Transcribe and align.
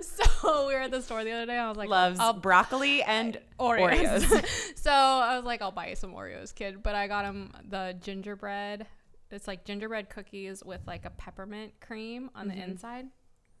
so 0.00 0.66
we 0.68 0.74
were 0.74 0.80
at 0.80 0.90
the 0.90 1.02
store 1.02 1.24
the 1.24 1.32
other 1.32 1.46
day. 1.46 1.56
I 1.58 1.68
was 1.68 1.76
like, 1.76 1.88
Loves 1.88 2.18
I'll 2.20 2.32
broccoli 2.32 3.02
and 3.02 3.38
Oreos. 3.58 4.20
Oreos. 4.22 4.46
so 4.76 4.90
I 4.90 5.36
was 5.36 5.44
like, 5.44 5.62
I'll 5.62 5.72
buy 5.72 5.88
you 5.88 5.96
some 5.96 6.12
Oreos, 6.12 6.54
kid. 6.54 6.82
But 6.82 6.94
I 6.94 7.06
got 7.06 7.24
him 7.24 7.52
the 7.68 7.96
gingerbread. 8.00 8.86
It's 9.30 9.48
like 9.48 9.64
gingerbread 9.64 10.10
cookies 10.10 10.62
with 10.64 10.80
like 10.86 11.04
a 11.04 11.10
peppermint 11.10 11.72
cream 11.80 12.30
on 12.34 12.48
Mm-hmm. 12.48 12.58
the 12.58 12.64
inside. 12.64 13.06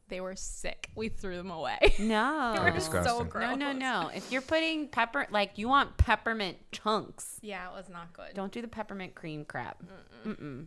They 0.08 0.20
were 0.20 0.36
sick. 0.36 0.90
We 0.94 1.08
threw 1.08 1.36
them 1.36 1.50
away. 1.50 1.78
no. 1.98 2.52
They 2.54 2.60
were 2.62 2.70
disgusting. 2.70 3.10
so 3.10 3.18
No, 3.20 3.24
gross. 3.24 3.56
no, 3.56 3.72
no. 3.72 4.02
No. 4.02 4.10
If 4.14 4.30
you're 4.30 4.42
putting 4.42 4.88
pepper, 4.88 5.26
like 5.30 5.52
you 5.56 5.66
want 5.68 5.96
peppermint 5.96 6.58
chunks, 6.72 7.38
Yeah, 7.40 7.68
it 7.70 7.72
was 7.74 7.88
not 7.88 8.12
good. 8.12 8.34
don't 8.34 8.52
do 8.52 8.60
the 8.60 8.68
peppermint 8.68 9.14
cream 9.14 9.46
crap. 9.46 9.82
Mm-mm. 10.26 10.66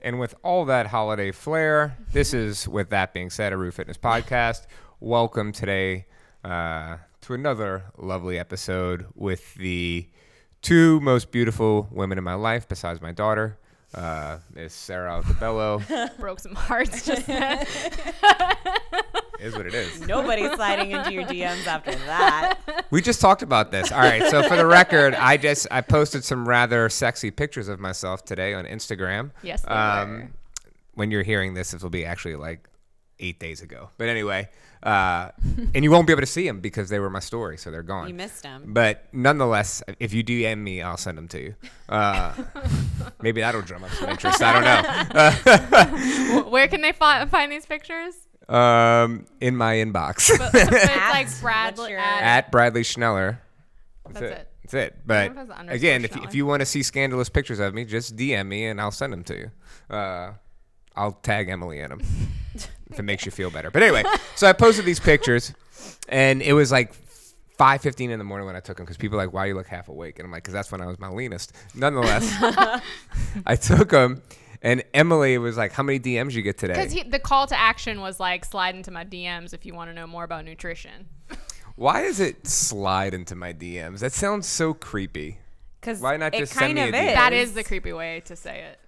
And 0.00 0.20
with 0.20 0.34
all 0.44 0.64
that 0.66 0.86
holiday 0.86 1.32
flair, 1.32 1.96
this 2.12 2.32
is, 2.32 2.68
with 2.68 2.90
that 2.90 3.12
being 3.12 3.30
said, 3.30 3.52
a 3.52 3.56
Rue 3.56 3.72
Fitness 3.72 3.98
podcast. 3.98 4.66
Welcome 5.00 5.50
today 5.50 6.06
uh, 6.44 6.98
to 7.22 7.34
another 7.34 7.86
lovely 7.96 8.38
episode 8.38 9.06
with 9.16 9.54
the 9.56 10.08
two 10.62 11.00
most 11.00 11.32
beautiful 11.32 11.88
women 11.90 12.16
in 12.16 12.22
my 12.22 12.34
life, 12.34 12.68
besides 12.68 13.02
my 13.02 13.10
daughter, 13.10 13.58
uh, 13.92 14.38
Miss 14.54 14.72
Sarah 14.72 15.20
Altabello. 15.20 16.16
Broke 16.20 16.38
some 16.38 16.54
hearts 16.54 17.04
just 17.04 17.26
then. 17.26 17.66
is 19.40 19.54
what 19.56 19.66
it 19.66 19.74
is. 19.74 20.00
Nobody's 20.06 20.52
sliding 20.52 20.90
into 20.92 21.12
your 21.12 21.24
DMs 21.24 21.66
after 21.66 21.92
that. 22.06 22.58
We 22.90 23.02
just 23.02 23.20
talked 23.20 23.42
about 23.42 23.70
this. 23.70 23.92
All 23.92 23.98
right. 24.00 24.30
So 24.30 24.42
for 24.48 24.56
the 24.56 24.64
record, 24.64 25.14
I 25.14 25.36
just 25.36 25.66
I 25.70 25.82
posted 25.82 26.24
some 26.24 26.48
rather 26.48 26.88
sexy 26.88 27.30
pictures 27.30 27.68
of 27.68 27.78
myself 27.78 28.24
today 28.24 28.54
on 28.54 28.64
Instagram. 28.64 29.30
Yes, 29.42 29.60
they 29.62 29.74
were. 29.74 30.30
When 30.94 31.10
you're 31.10 31.22
hearing 31.22 31.52
this, 31.52 31.74
it 31.74 31.82
will 31.82 31.90
be 31.90 32.06
actually 32.06 32.36
like 32.36 32.66
eight 33.20 33.38
days 33.38 33.60
ago. 33.60 33.90
But 33.98 34.08
anyway, 34.08 34.48
uh, 34.82 35.30
and 35.74 35.84
you 35.84 35.90
won't 35.90 36.06
be 36.06 36.12
able 36.14 36.22
to 36.22 36.26
see 36.26 36.46
them 36.46 36.60
because 36.60 36.88
they 36.88 36.98
were 36.98 37.10
my 37.10 37.18
story, 37.20 37.58
so 37.58 37.70
they're 37.70 37.82
gone. 37.82 38.08
You 38.08 38.14
missed 38.14 38.42
them. 38.42 38.64
But 38.68 39.04
nonetheless, 39.12 39.82
if 40.00 40.14
you 40.14 40.24
DM 40.24 40.58
me, 40.58 40.80
I'll 40.80 40.96
send 40.96 41.18
them 41.18 41.28
to 41.28 41.40
you. 41.40 41.54
Uh, 41.88 42.32
maybe 43.22 43.40
that'll 43.42 43.62
drum 43.62 43.84
up 43.84 43.90
some 43.90 44.08
interest. 44.08 44.40
I 44.42 44.52
don't 44.54 46.32
know. 46.34 46.42
Where 46.50 46.68
can 46.68 46.80
they 46.80 46.92
fi- 46.92 47.26
find 47.26 47.50
these 47.52 47.66
pictures? 47.66 48.14
Know. 48.48 48.54
Um, 48.56 49.26
in 49.40 49.56
my 49.56 49.74
inbox 49.76 50.36
But, 50.38 50.52
but 50.52 50.72
it's 50.72 50.84
At- 50.88 51.10
like 51.12 51.40
Bradley 51.40 51.90
your- 51.90 52.00
at, 52.00 52.22
at 52.22 52.52
Bradley 52.52 52.82
Schneller. 52.82 53.38
That's 54.08 54.20
it. 54.20 54.48
That's 54.62 54.74
it. 54.74 54.96
But 55.06 55.26
Sometimes 55.28 55.48
the 55.48 55.54
underscore 55.58 55.76
again, 55.76 56.04
if 56.04 56.14
you, 56.14 56.20
Schneller. 56.22 56.26
if 56.28 56.34
you 56.34 56.46
want 56.46 56.60
to 56.60 56.66
see 56.66 56.82
scandalous 56.82 57.28
pictures 57.28 57.58
of 57.58 57.74
me, 57.74 57.84
just 57.84 58.16
DM 58.16 58.46
me 58.46 58.66
and 58.66 58.80
I'll 58.80 58.90
send 58.90 59.12
them 59.12 59.24
to 59.24 59.36
you. 59.36 59.50
Uh, 59.94 60.32
I'll 60.96 61.12
tag 61.12 61.48
Emily 61.48 61.80
in 61.80 61.90
them 61.90 62.00
if 62.90 62.98
it 62.98 63.02
makes 63.02 63.24
you 63.24 63.30
feel 63.32 63.50
better. 63.50 63.70
But 63.70 63.82
anyway, 63.82 64.02
so 64.34 64.46
I 64.48 64.52
posted 64.52 64.84
these 64.84 64.98
pictures, 64.98 65.54
and 66.08 66.42
it 66.42 66.54
was 66.54 66.72
like 66.72 66.92
5:15 67.58 68.10
in 68.10 68.18
the 68.18 68.24
morning 68.24 68.46
when 68.46 68.56
I 68.56 68.60
took 68.60 68.78
them 68.78 68.84
because 68.86 68.96
people 68.96 69.16
were 69.16 69.24
like, 69.24 69.32
"Why 69.32 69.44
do 69.44 69.50
you 69.50 69.54
look 69.54 69.68
half 69.68 69.88
awake?" 69.88 70.18
And 70.18 70.26
I'm 70.26 70.32
like, 70.32 70.42
"Cause 70.44 70.52
that's 70.54 70.72
when 70.72 70.80
I 70.80 70.86
was 70.86 70.98
my 70.98 71.08
leanest." 71.08 71.52
Nonetheless, 71.74 72.26
I 73.46 73.54
took 73.56 73.90
them, 73.90 74.22
and 74.62 74.82
Emily 74.94 75.38
was 75.38 75.56
like, 75.56 75.72
"How 75.72 75.82
many 75.82 75.98
DMs 76.00 76.32
you 76.32 76.42
get 76.42 76.58
today?" 76.58 76.74
Because 76.74 77.10
the 77.10 77.18
call 77.18 77.46
to 77.46 77.58
action 77.58 78.00
was 78.00 78.18
like 78.20 78.44
slide 78.44 78.74
into 78.74 78.90
my 78.90 79.04
DMs 79.04 79.52
if 79.54 79.64
you 79.66 79.74
want 79.74 79.90
to 79.90 79.94
know 79.94 80.06
more 80.06 80.24
about 80.24 80.44
nutrition. 80.44 81.08
Why 81.76 82.02
does 82.02 82.18
it 82.18 82.46
slide 82.46 83.14
into 83.14 83.36
my 83.36 83.52
DMs? 83.52 84.00
That 84.00 84.12
sounds 84.12 84.46
so 84.48 84.74
creepy. 84.74 85.38
Because 85.80 86.00
Why 86.00 86.16
not 86.16 86.32
just 86.32 86.52
send 86.52 86.60
kind 86.60 86.74
me 86.74 86.82
of 86.88 86.88
a 86.88 86.92
DM? 86.98 87.08
is. 87.08 87.14
That 87.14 87.32
is 87.32 87.52
the 87.54 87.62
creepy 87.64 87.92
way 87.92 88.20
to 88.24 88.34
say 88.34 88.62
it. 88.62 88.80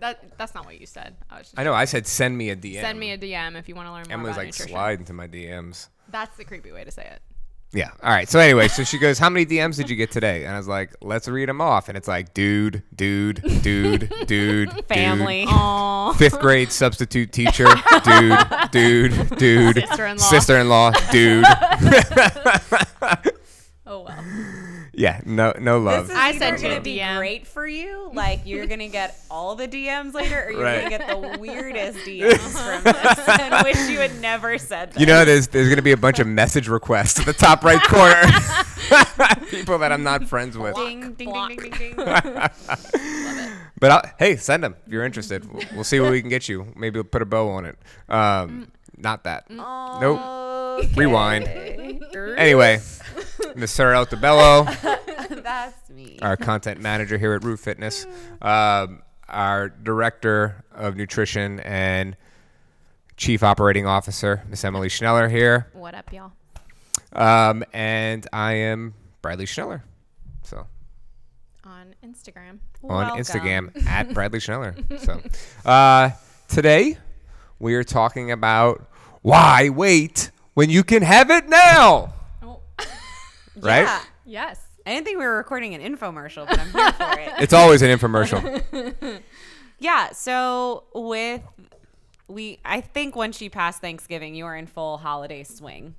That 0.00 0.38
that's 0.38 0.54
not 0.54 0.64
what 0.64 0.80
you 0.80 0.86
said. 0.86 1.16
I 1.28 1.38
was 1.38 1.46
just 1.48 1.58
I 1.58 1.64
know. 1.64 1.74
I 1.74 1.84
said 1.84 2.06
send 2.06 2.38
me 2.38 2.50
a 2.50 2.56
DM. 2.56 2.80
send 2.80 3.00
me 3.00 3.10
a 3.10 3.18
DM 3.18 3.56
if 3.58 3.68
you 3.68 3.74
want 3.74 3.88
to 3.88 3.92
learn 3.92 4.04
more 4.06 4.12
Emily's 4.12 4.36
about 4.36 4.38
like 4.42 4.46
nutrition. 4.48 4.68
slide 4.72 5.00
into 5.00 5.12
my 5.12 5.26
DMs. 5.26 5.88
That's 6.10 6.36
the 6.36 6.44
creepy 6.44 6.70
way 6.70 6.84
to 6.84 6.90
say 6.92 7.02
it. 7.02 7.20
Yeah. 7.72 7.90
All 8.02 8.10
right. 8.10 8.26
So 8.28 8.38
anyway, 8.38 8.68
so 8.68 8.82
she 8.82 8.98
goes, 8.98 9.18
"How 9.18 9.28
many 9.28 9.44
DMs 9.44 9.76
did 9.76 9.90
you 9.90 9.96
get 9.96 10.10
today?" 10.10 10.44
And 10.44 10.54
I 10.54 10.58
was 10.58 10.66
like, 10.68 10.94
"Let's 11.02 11.28
read 11.28 11.48
them 11.50 11.60
off." 11.60 11.88
And 11.88 11.98
it's 11.98 12.08
like, 12.08 12.32
"Dude, 12.32 12.82
dude, 12.94 13.42
dude, 13.62 14.10
dude, 14.26 14.84
family. 14.88 15.44
Aww. 15.46 16.12
dude, 16.12 16.18
fifth 16.18 16.40
grade 16.40 16.72
substitute 16.72 17.30
teacher, 17.30 17.66
dude, 18.04 18.38
dude, 18.72 19.36
dude, 19.36 19.76
Sister-in-law. 19.76 20.16
sister-in-law, 20.16 20.90
dude." 21.10 21.44
Oh 23.90 24.00
well. 24.02 24.22
Yeah. 24.98 25.20
No, 25.24 25.52
no 25.60 25.78
This 25.78 25.86
love. 25.86 26.04
is 26.10 26.16
I 26.16 26.28
either 26.30 26.38
sent 26.38 26.56
you 26.58 26.68
gonna 26.68 26.80
a 26.80 26.82
be 26.82 26.96
DM. 26.98 27.16
great 27.18 27.46
for 27.46 27.66
you, 27.66 28.10
like 28.12 28.40
you're 28.44 28.66
gonna 28.66 28.88
get 28.88 29.16
all 29.30 29.54
the 29.54 29.68
DMs 29.68 30.12
later, 30.12 30.44
or 30.46 30.50
you're 30.50 30.62
Right. 30.62 30.82
gonna 30.82 30.98
get 30.98 31.08
the 31.08 31.38
weirdest 31.40 31.98
DMs 32.06 32.36
from 32.38 32.82
this, 32.84 33.28
and 33.40 33.64
wish 33.64 33.88
you 33.88 33.98
had 33.98 34.20
never 34.20 34.58
said 34.58 34.92
that. 34.92 35.00
You 35.00 35.06
know, 35.06 35.24
there's 35.24 35.46
there's 35.48 35.68
gonna 35.68 35.82
be 35.82 35.92
a 35.92 35.96
bunch 35.96 36.18
of 36.18 36.26
message 36.26 36.66
requests 36.68 37.20
at 37.20 37.26
the 37.26 37.32
top 37.32 37.62
right 37.64 37.80
corner. 37.84 38.22
People 39.50 39.78
that 39.78 39.92
I'm 39.92 40.02
not 40.02 40.24
friends 40.28 40.58
with. 40.58 40.74
ding, 40.74 41.12
ding, 41.12 41.28
Block. 41.30 41.50
ding, 41.50 41.58
ding, 41.70 41.70
ding, 41.72 41.96
ding. 41.96 42.48
But 43.80 43.90
I'll, 43.92 44.02
hey, 44.18 44.34
send 44.36 44.64
them 44.64 44.74
if 44.86 44.92
you're 44.92 45.04
interested. 45.04 45.50
We'll, 45.52 45.62
we'll 45.74 45.84
see 45.84 46.00
what 46.00 46.10
we 46.10 46.20
can 46.20 46.28
get 46.28 46.48
you. 46.48 46.66
Maybe 46.74 46.96
we'll 46.98 47.04
put 47.04 47.22
a 47.22 47.26
bow 47.26 47.50
on 47.50 47.64
it. 47.64 47.78
Um, 48.08 48.72
not 48.98 49.24
that. 49.24 49.48
Nope. 49.50 50.20
Okay. 50.20 50.92
Rewind. 50.94 51.48
Anyway, 52.36 52.80
Miss 53.56 53.72
Sarah 53.72 53.96
Altabello, 54.04 54.64
That's 55.42 55.90
me. 55.90 56.18
our 56.22 56.36
content 56.36 56.80
manager 56.80 57.18
here 57.18 57.32
at 57.32 57.42
Rue 57.44 57.56
Fitness, 57.56 58.06
um, 58.42 59.02
our 59.28 59.68
director 59.68 60.64
of 60.72 60.96
nutrition 60.96 61.60
and 61.60 62.16
chief 63.16 63.42
operating 63.42 63.86
officer, 63.86 64.42
Miss 64.48 64.64
Emily 64.64 64.88
Schneller 64.88 65.28
here, 65.30 65.68
What 65.72 65.94
up, 65.94 66.12
y'all? 66.12 66.32
um, 67.12 67.64
and 67.72 68.26
I 68.32 68.52
am 68.54 68.94
Bradley 69.22 69.46
Schneller. 69.46 69.82
So 70.44 70.66
On 71.64 71.94
Instagram. 72.04 72.58
on 72.84 72.88
Welcome. 73.06 73.18
Instagram 73.20 73.86
at 73.86 74.08
Bradley 74.14 74.38
Schneller. 74.38 74.74
So 75.00 75.20
uh, 75.68 76.10
today 76.48 76.98
we 77.58 77.74
are 77.74 77.84
talking 77.84 78.30
about 78.30 78.88
why 79.22 79.68
wait 79.68 80.30
when 80.54 80.70
you 80.70 80.82
can 80.84 81.02
have 81.02 81.30
it 81.30 81.48
now, 81.48 82.12
Oh. 82.42 82.60
right? 83.60 83.82
Yeah. 83.82 84.00
yes. 84.24 84.60
I 84.86 84.90
didn't 84.94 85.04
think 85.04 85.18
we 85.18 85.24
were 85.26 85.36
recording 85.36 85.74
an 85.74 85.82
infomercial, 85.96 86.46
but 86.48 86.58
I'm 86.58 86.70
here 86.70 86.92
for 86.92 87.18
it. 87.20 87.32
It's 87.42 87.52
always 87.52 87.82
an 87.82 87.96
infomercial. 87.96 89.22
Yeah. 89.80 90.10
So 90.10 90.82
with 90.92 91.42
we, 92.26 92.58
I 92.64 92.80
think 92.80 93.14
once 93.14 93.40
you 93.40 93.48
pass 93.48 93.78
Thanksgiving, 93.78 94.34
you 94.34 94.44
are 94.44 94.56
in 94.56 94.66
full 94.66 94.98
holiday 94.98 95.44
swing. 95.44 95.94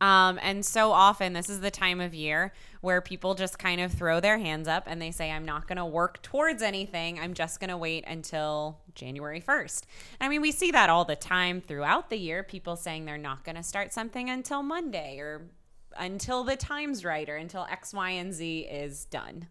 Um, 0.00 0.38
and 0.42 0.64
so 0.64 0.92
often, 0.92 1.32
this 1.32 1.48
is 1.48 1.60
the 1.60 1.70
time 1.70 2.00
of 2.00 2.14
year 2.14 2.52
where 2.82 3.00
people 3.00 3.34
just 3.34 3.58
kind 3.58 3.80
of 3.80 3.92
throw 3.92 4.20
their 4.20 4.38
hands 4.38 4.68
up 4.68 4.84
and 4.86 5.00
they 5.00 5.10
say, 5.10 5.30
I'm 5.30 5.44
not 5.44 5.66
going 5.66 5.78
to 5.78 5.84
work 5.84 6.22
towards 6.22 6.62
anything. 6.62 7.18
I'm 7.18 7.34
just 7.34 7.60
going 7.60 7.70
to 7.70 7.76
wait 7.76 8.04
until 8.06 8.78
January 8.94 9.40
1st. 9.40 9.84
I 10.20 10.28
mean, 10.28 10.42
we 10.42 10.52
see 10.52 10.70
that 10.70 10.90
all 10.90 11.04
the 11.04 11.16
time 11.16 11.60
throughout 11.60 12.10
the 12.10 12.16
year. 12.16 12.42
People 12.42 12.76
saying 12.76 13.06
they're 13.06 13.16
not 13.16 13.44
going 13.44 13.56
to 13.56 13.62
start 13.62 13.92
something 13.92 14.28
until 14.28 14.62
Monday 14.62 15.18
or 15.18 15.48
until 15.98 16.44
the 16.44 16.56
time's 16.56 17.04
right 17.04 17.28
or 17.28 17.36
until 17.36 17.66
X, 17.70 17.94
Y, 17.94 18.10
and 18.10 18.34
Z 18.34 18.60
is 18.70 19.06
done. 19.06 19.48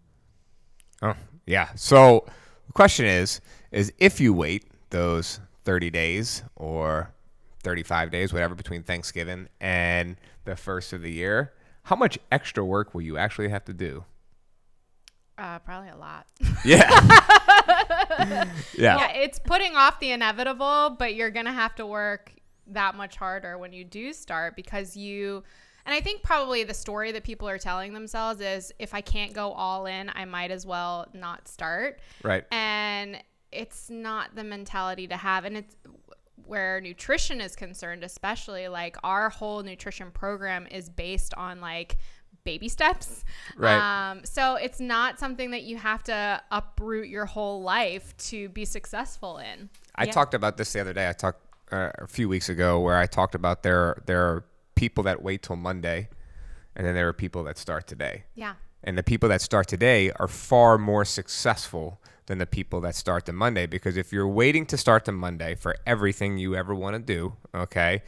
Oh, 1.02 1.16
yeah. 1.46 1.70
So 1.76 2.26
the 2.68 2.74
question 2.74 3.06
is, 3.06 3.42
is 3.72 3.92
if 3.98 4.20
you 4.20 4.34
wait 4.34 4.66
those 4.92 5.40
30 5.66 5.90
days 5.90 6.44
or 6.56 7.12
35 7.64 8.12
days, 8.12 8.32
whatever, 8.32 8.56
between 8.56 8.84
Thanksgiving 8.84 9.48
and 9.60 10.16
the 10.46 10.56
first 10.56 10.94
of 10.94 11.02
the 11.02 11.12
year, 11.12 11.54
how 11.84 11.96
much 11.96 12.18
extra 12.32 12.64
work 12.64 12.94
will 12.94 13.02
you 13.02 13.18
actually 13.18 13.50
have 13.50 13.66
to 13.66 13.74
do? 13.74 14.06
Uh, 15.38 15.60
probably 15.60 15.90
a 15.90 15.98
lot. 15.98 16.26
Yeah. 16.66 16.90
yeah. 18.74 18.98
Yeah, 18.98 19.12
it's 19.12 19.38
putting 19.38 19.76
off 19.76 20.00
the 20.00 20.12
inevitable, 20.12 20.96
but 20.98 21.14
you're 21.14 21.30
going 21.30 21.46
to 21.46 21.52
have 21.52 21.76
to 21.76 21.86
work 21.86 22.34
that 22.68 22.96
much 22.96 23.18
harder 23.18 23.58
when 23.58 23.72
you 23.72 23.84
do 23.84 24.14
start 24.14 24.56
because 24.56 24.98
you 24.98 25.44
and 25.86 25.94
I 25.94 26.02
think 26.02 26.24
probably 26.24 26.64
the 26.64 26.74
story 26.74 27.12
that 27.12 27.24
people 27.24 27.48
are 27.48 27.60
telling 27.60 27.94
themselves 27.94 28.42
is 28.42 28.74
if 28.80 28.96
I 28.96 29.02
can't 29.02 29.34
go 29.34 29.52
all 29.52 29.86
in, 29.86 30.10
I 30.16 30.26
might 30.26 30.50
as 30.50 30.66
well 30.66 31.08
not 31.14 31.48
start. 31.48 32.00
Right. 32.24 32.44
And 32.52 33.22
it's 33.52 33.92
not 33.92 34.34
the 34.36 34.44
mentality 34.44 35.08
to 35.08 35.18
have 35.18 35.46
and 35.46 35.58
it's 35.58 35.76
where 36.48 36.80
nutrition 36.82 37.42
is 37.42 37.56
concerned 37.56 38.04
especially 38.04 38.68
like 38.68 38.98
our 39.04 39.30
whole 39.30 39.64
nutrition 39.64 40.12
program 40.12 40.68
is 40.68 40.90
based 40.90 41.34
on 41.36 41.62
like 41.62 41.98
baby 42.44 42.70
steps. 42.70 43.26
Right. 43.58 44.12
Um, 44.12 44.22
so 44.24 44.56
it's 44.56 44.80
not 44.80 45.20
something 45.20 45.52
that 45.52 45.64
you 45.64 45.78
have 45.78 46.04
to 46.04 46.42
uproot 46.52 47.08
your 47.08 47.26
whole 47.26 47.64
life 47.64 48.16
to 48.30 48.50
be 48.50 48.66
successful 48.66 49.40
in. 49.40 49.70
I 49.96 50.06
Yeah. 50.06 50.12
talked 50.12 50.34
about 50.36 50.58
this 50.58 50.72
the 50.74 50.80
other 50.82 50.94
day. 50.94 51.10
I 51.10 51.14
talked 51.14 51.42
uh, 51.72 51.90
a 51.98 52.08
few 52.08 52.30
weeks 52.30 52.48
ago 52.48 52.80
where 52.80 52.98
I 52.98 53.08
talked 53.08 53.34
about 53.34 53.64
there 53.64 54.04
there 54.06 54.22
are 54.22 54.46
people 54.76 55.04
that 55.06 55.24
wait 55.24 55.42
till 55.42 55.56
Monday, 55.56 56.10
and 56.76 56.86
then 56.86 56.94
there 56.94 57.08
are 57.08 57.14
people 57.14 57.44
that 57.46 57.58
start 57.58 57.88
today. 57.88 58.26
Yeah. 58.36 58.54
And 58.84 58.96
the 58.96 59.02
people 59.04 59.28
that 59.30 59.42
start 59.42 59.68
today 59.68 60.12
are 60.18 60.28
far 60.28 60.78
more 60.78 61.04
successful 61.06 62.00
than 62.28 62.38
the 62.38 62.46
people 62.46 62.82
that 62.82 62.96
start 62.96 63.26
the 63.26 63.34
Monday 63.34 63.66
because 63.66 63.98
if 63.98 64.12
you're 64.12 64.28
waiting 64.28 64.66
to 64.68 64.78
start 64.78 65.06
the 65.06 65.12
Monday 65.12 65.56
for 65.56 65.76
everything 65.86 66.38
you 66.38 66.56
ever 66.56 66.74
want 66.74 66.96
to 66.96 67.00
do, 67.00 67.34
okay, 67.54 68.02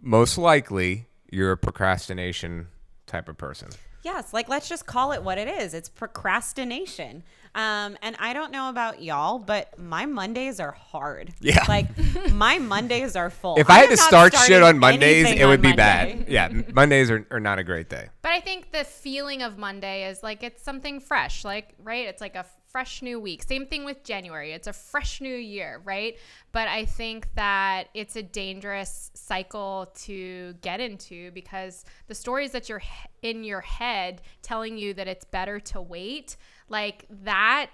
most 0.00 0.38
likely 0.38 1.06
you're 1.30 1.52
a 1.52 1.56
procrastination 1.56 2.68
type 3.06 3.28
of 3.28 3.36
person. 3.36 3.68
Yes, 4.02 4.32
like 4.32 4.48
let's 4.48 4.68
just 4.68 4.86
call 4.86 5.12
it 5.12 5.22
what 5.22 5.38
it 5.38 5.48
is. 5.48 5.74
It's 5.74 5.88
procrastination. 5.88 7.24
Um, 7.54 7.98
and 8.00 8.16
I 8.18 8.32
don't 8.32 8.52
know 8.52 8.68
about 8.68 9.02
y'all, 9.02 9.38
but 9.38 9.76
my 9.78 10.06
Mondays 10.06 10.60
are 10.60 10.72
hard. 10.72 11.34
Yeah. 11.40 11.64
Like 11.68 11.86
my 12.32 12.58
Mondays 12.58 13.16
are 13.16 13.28
full. 13.28 13.56
If 13.58 13.68
I, 13.68 13.78
had 13.80 13.90
to 13.90 13.96
start 13.96 14.34
shit 14.34 14.62
on 14.62 14.78
Mondays, 14.78 15.26
anything 15.26 15.42
it 15.42 15.46
would 15.46 15.60
be 15.60 15.68
Monday. 15.68 16.14
bad. 16.14 16.28
Yeah, 16.28 16.48
Mondays 16.72 17.10
are, 17.10 17.26
are 17.30 17.40
not 17.40 17.58
a 17.58 17.64
great 17.64 17.90
day. 17.90 18.08
But 18.22 18.32
I 18.32 18.40
think 18.40 18.70
the 18.70 18.84
feeling 18.84 19.42
of 19.42 19.58
Monday 19.58 20.08
is 20.08 20.22
like 20.22 20.42
it's 20.42 20.62
something 20.62 21.00
fresh, 21.00 21.44
like, 21.44 21.74
right? 21.82 22.06
It's 22.06 22.20
like 22.20 22.36
a 22.36 22.46
fresh 22.70 23.02
new 23.02 23.18
week. 23.18 23.42
Same 23.42 23.66
thing 23.66 23.84
with 23.84 24.04
January. 24.04 24.52
It's 24.52 24.66
a 24.66 24.72
fresh 24.72 25.20
new 25.20 25.34
year, 25.34 25.80
right? 25.84 26.16
But 26.52 26.68
I 26.68 26.84
think 26.84 27.28
that 27.34 27.88
it's 27.94 28.16
a 28.16 28.22
dangerous 28.22 29.10
cycle 29.14 29.92
to 30.02 30.54
get 30.60 30.80
into 30.80 31.30
because 31.32 31.84
the 32.06 32.14
stories 32.14 32.52
that 32.52 32.68
you're 32.68 32.82
in 33.22 33.44
your 33.44 33.60
head 33.60 34.20
telling 34.42 34.78
you 34.78 34.94
that 34.94 35.08
it's 35.08 35.24
better 35.24 35.60
to 35.60 35.80
wait, 35.80 36.36
like 36.68 37.06
that 37.24 37.70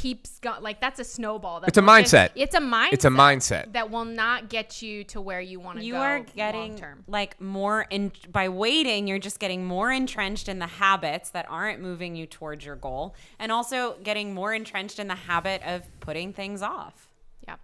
keeps 0.00 0.38
going 0.38 0.62
like 0.62 0.80
that's 0.80 1.00
a 1.00 1.04
snowball 1.04 1.60
that 1.60 1.68
It's 1.68 1.78
a 1.78 1.82
will 1.82 1.88
just- 2.00 2.14
mindset. 2.14 2.30
it's 2.36 2.54
a 2.54 2.60
mindset 2.60 2.92
It's 2.92 3.04
a 3.04 3.08
mindset. 3.08 3.72
that 3.72 3.90
will 3.90 4.04
not 4.04 4.48
get 4.48 4.80
you 4.80 5.02
to 5.04 5.20
where 5.20 5.40
you 5.40 5.58
want 5.60 5.78
to 5.78 5.82
go. 5.82 5.86
You 5.86 5.92
go 5.94 5.98
are 6.00 6.20
getting 6.20 6.70
long-term. 6.72 7.04
like 7.08 7.40
more 7.40 7.86
in 7.90 8.12
by 8.30 8.48
waiting, 8.48 9.06
you're 9.08 9.18
just 9.18 9.40
getting 9.40 9.64
more 9.64 9.90
entrenched 9.90 10.48
in 10.48 10.58
the 10.60 10.66
habits 10.66 11.30
that 11.30 11.46
aren't 11.48 11.80
moving 11.80 12.14
you 12.14 12.26
towards 12.26 12.64
your 12.64 12.76
goal 12.76 13.14
and 13.40 13.50
also 13.50 13.96
getting 14.04 14.34
more 14.34 14.54
entrenched 14.54 14.98
in 15.00 15.08
the 15.08 15.14
habit 15.16 15.62
of 15.66 15.82
putting 16.00 16.32
things 16.32 16.62
off. 16.62 17.08
yeah 17.46 17.56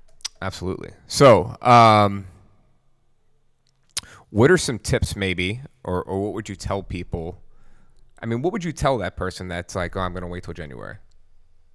Absolutely. 0.43 0.91
So, 1.07 1.57
um, 1.63 2.27
what 4.31 4.51
are 4.51 4.59
some 4.59 4.79
tips, 4.81 5.15
maybe, 5.15 5.61
or, 5.85 6.03
or 6.03 6.21
what 6.21 6.33
would 6.33 6.49
you 6.49 6.57
tell 6.57 6.83
people? 6.83 7.41
I 8.21 8.27
mean, 8.27 8.43
what 8.43 8.53
would 8.53 8.65
you 8.65 8.73
tell 8.73 8.99
that 8.99 9.17
person 9.17 9.49
that's 9.49 9.77
like, 9.77 9.97
oh, 9.97 10.01
I'm 10.01 10.13
going 10.13 10.23
to 10.23 10.29
wait 10.29 10.43
till 10.43 10.55
January? 10.55 10.97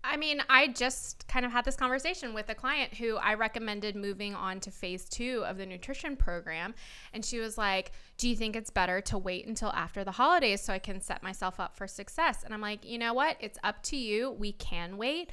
I 0.10 0.18
mean, 0.18 0.42
I 0.50 0.70
just 0.70 1.28
kind 1.28 1.46
of 1.46 1.52
had 1.52 1.66
this 1.66 1.76
conversation 1.76 2.34
with 2.34 2.50
a 2.50 2.56
client 2.56 2.96
who 2.96 3.18
I 3.18 3.36
recommended 3.36 3.96
moving 3.96 4.34
on 4.34 4.60
to 4.62 4.72
phase 4.72 5.06
two 5.06 5.44
of 5.46 5.58
the 5.58 5.68
nutrition 5.68 6.16
program. 6.16 6.74
And 7.14 7.24
she 7.24 7.38
was 7.38 7.60
like, 7.60 7.92
Do 8.18 8.28
you 8.28 8.36
think 8.36 8.56
it's 8.56 8.72
better 8.72 9.02
to 9.02 9.20
wait 9.20 9.46
until 9.46 9.70
after 9.70 10.04
the 10.04 10.12
holidays 10.12 10.62
so 10.62 10.74
I 10.74 10.80
can 10.80 11.00
set 11.00 11.22
myself 11.22 11.60
up 11.60 11.78
for 11.78 11.86
success? 11.86 12.44
And 12.44 12.56
I'm 12.56 12.62
like, 12.62 12.84
You 12.84 12.98
know 12.98 13.14
what? 13.14 13.38
It's 13.40 13.60
up 13.64 13.84
to 13.84 13.98
you. 13.98 14.32
We 14.32 14.54
can 14.54 14.98
wait. 14.98 15.30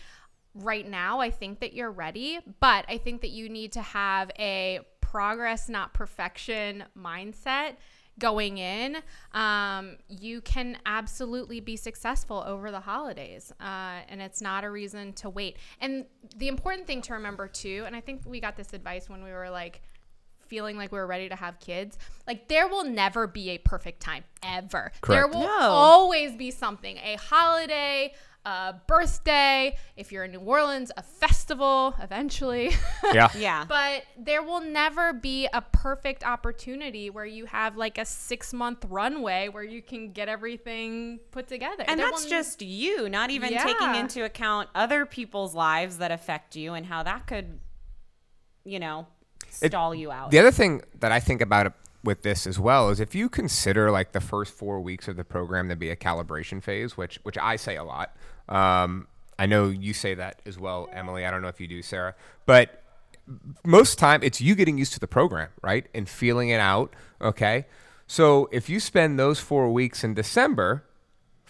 Right 0.54 0.86
now, 0.86 1.20
I 1.20 1.30
think 1.30 1.60
that 1.60 1.72
you're 1.72 1.90
ready, 1.90 2.38
but 2.60 2.84
I 2.88 2.98
think 2.98 3.22
that 3.22 3.30
you 3.30 3.48
need 3.48 3.72
to 3.72 3.82
have 3.82 4.30
a 4.38 4.80
progress, 5.00 5.70
not 5.70 5.94
perfection 5.94 6.84
mindset 6.98 7.76
going 8.18 8.58
in, 8.58 8.96
um, 9.32 9.96
you 10.08 10.40
can 10.40 10.78
absolutely 10.86 11.60
be 11.60 11.76
successful 11.76 12.42
over 12.46 12.70
the 12.70 12.80
holidays. 12.80 13.52
Uh, 13.60 14.00
and 14.08 14.22
it's 14.22 14.40
not 14.40 14.64
a 14.64 14.70
reason 14.70 15.12
to 15.14 15.28
wait. 15.28 15.56
And 15.80 16.06
the 16.36 16.48
important 16.48 16.86
thing 16.86 17.02
to 17.02 17.14
remember, 17.14 17.46
too, 17.48 17.84
and 17.86 17.94
I 17.94 18.00
think 18.00 18.22
we 18.24 18.40
got 18.40 18.56
this 18.56 18.72
advice 18.72 19.08
when 19.08 19.22
we 19.22 19.30
were 19.32 19.50
like, 19.50 19.82
feeling 20.46 20.76
like 20.76 20.92
we 20.92 20.98
were 20.98 21.08
ready 21.08 21.28
to 21.28 21.34
have 21.34 21.58
kids 21.58 21.98
like 22.28 22.46
there 22.46 22.68
will 22.68 22.84
never 22.84 23.26
be 23.26 23.50
a 23.50 23.58
perfect 23.58 23.98
time 23.98 24.22
ever 24.44 24.92
Correct. 25.00 25.08
there 25.08 25.26
will 25.26 25.44
No. 25.44 25.58
always 25.58 26.36
be 26.36 26.52
something 26.52 26.98
a 26.98 27.16
holiday 27.16 28.14
a 28.46 28.74
birthday 28.86 29.76
if 29.96 30.12
you're 30.12 30.22
in 30.24 30.30
new 30.30 30.38
orleans 30.38 30.92
a 30.96 31.02
festival 31.02 31.94
eventually 32.00 32.70
Yeah. 33.12 33.28
Yeah. 33.36 33.64
but 33.68 34.04
there 34.16 34.40
will 34.42 34.60
never 34.60 35.12
be 35.12 35.48
a 35.52 35.60
perfect 35.60 36.24
opportunity 36.24 37.10
where 37.10 37.26
you 37.26 37.46
have 37.46 37.76
like 37.76 37.98
a 37.98 38.04
six 38.04 38.52
month 38.54 38.84
runway 38.88 39.48
where 39.48 39.64
you 39.64 39.82
can 39.82 40.12
get 40.12 40.28
everything 40.28 41.18
put 41.32 41.48
together. 41.48 41.84
and 41.88 41.98
There 41.98 42.06
that's 42.08 42.22
will- 42.22 42.30
just 42.30 42.62
you, 42.62 43.08
not 43.08 43.30
even 43.30 43.50
taking 43.50 43.94
into 43.96 44.24
account 44.24 44.68
other 44.74 45.04
people's 45.06 45.54
lives 45.54 45.98
that 45.98 46.12
affect 46.12 46.54
you 46.54 46.74
and 46.74 46.86
how 46.86 47.02
that 47.02 47.26
could, 47.26 47.58
you 48.64 48.78
know, 48.78 49.06
It- 49.60 49.68
stall 49.72 49.94
you 49.94 50.12
out. 50.12 50.30
The 50.30 50.38
other 50.38 50.52
thing 50.52 50.82
that 51.00 51.10
I 51.12 51.18
think 51.20 51.40
about 51.40 51.66
it 51.66 51.72
with 52.06 52.22
this 52.22 52.46
as 52.46 52.58
well 52.58 52.88
is 52.88 53.00
if 53.00 53.14
you 53.14 53.28
consider 53.28 53.90
like 53.90 54.12
the 54.12 54.20
first 54.20 54.54
four 54.54 54.80
weeks 54.80 55.08
of 55.08 55.16
the 55.16 55.24
program 55.24 55.68
to 55.68 55.76
be 55.76 55.90
a 55.90 55.96
calibration 55.96 56.62
phase, 56.62 56.96
which 56.96 57.18
which 57.24 57.36
I 57.36 57.56
say 57.56 57.76
a 57.76 57.84
lot. 57.84 58.16
Um, 58.48 59.08
I 59.38 59.44
know 59.44 59.68
you 59.68 59.92
say 59.92 60.14
that 60.14 60.40
as 60.46 60.58
well, 60.58 60.88
Emily. 60.92 61.26
I 61.26 61.30
don't 61.30 61.42
know 61.42 61.48
if 61.48 61.60
you 61.60 61.66
do, 61.66 61.82
Sarah, 61.82 62.14
but 62.46 62.82
most 63.64 63.98
time 63.98 64.22
it's 64.22 64.40
you 64.40 64.54
getting 64.54 64.78
used 64.78 64.92
to 64.94 65.00
the 65.00 65.08
program, 65.08 65.48
right, 65.62 65.86
and 65.94 66.08
feeling 66.08 66.48
it 66.48 66.60
out. 66.60 66.94
Okay, 67.20 67.66
so 68.06 68.48
if 68.52 68.70
you 68.70 68.80
spend 68.80 69.18
those 69.18 69.40
four 69.40 69.70
weeks 69.72 70.04
in 70.04 70.14
December 70.14 70.84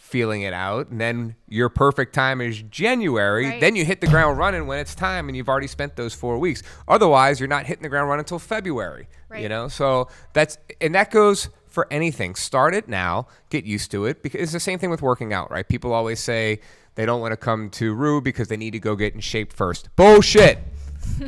feeling 0.07 0.43
it 0.43 0.53
out, 0.53 0.89
and 0.89 1.01
then 1.01 1.35
your 1.49 1.69
perfect 1.69 2.15
time 2.15 2.41
is 2.41 2.63
January, 2.63 3.47
Right. 3.47 3.61
then 3.61 3.75
you 3.75 3.85
hit 3.85 4.01
the 4.01 4.07
ground 4.07 4.39
running 4.39 4.67
when 4.69 4.79
it's 4.79 4.95
time, 4.95 5.29
and 5.29 5.37
you've 5.37 5.49
already 5.49 5.67
spent 5.67 5.97
those 5.97 6.15
four 6.15 6.39
weeks. 6.39 6.63
Otherwise, 6.87 7.41
you're 7.41 7.49
not 7.49 7.67
hitting 7.67 7.83
the 7.83 7.89
ground 7.89 8.09
running 8.09 8.21
until 8.21 8.39
February. 8.39 9.09
You 9.37 9.49
know, 9.49 9.67
so 9.69 10.09
that's 10.33 10.57
and 10.81 10.95
that 10.95 11.11
goes 11.11 11.49
for 11.67 11.87
anything. 11.91 12.37
Start 12.37 12.75
it 12.75 12.89
now, 12.89 13.27
get 13.51 13.65
used 13.65 13.91
to 13.91 14.07
it, 14.07 14.23
because 14.23 14.41
it's 14.41 14.53
the 14.53 14.61
same 14.61 14.79
thing 14.79 14.89
with 14.91 15.03
working 15.03 15.33
out, 15.33 15.51
right? 15.51 15.69
People 15.69 15.93
always 15.93 16.21
say 16.21 16.61
they 16.95 17.05
don't 17.05 17.21
want 17.21 17.33
to 17.33 17.37
come 17.37 17.69
to 17.71 17.93
Rue 17.93 18.21
because 18.23 18.47
they 18.49 18.57
need 18.57 18.71
to 18.71 18.79
go 18.79 18.95
get 18.97 19.13
in 19.15 19.21
shape 19.21 19.53
first. 19.53 19.89
Bullshit. 19.97 20.59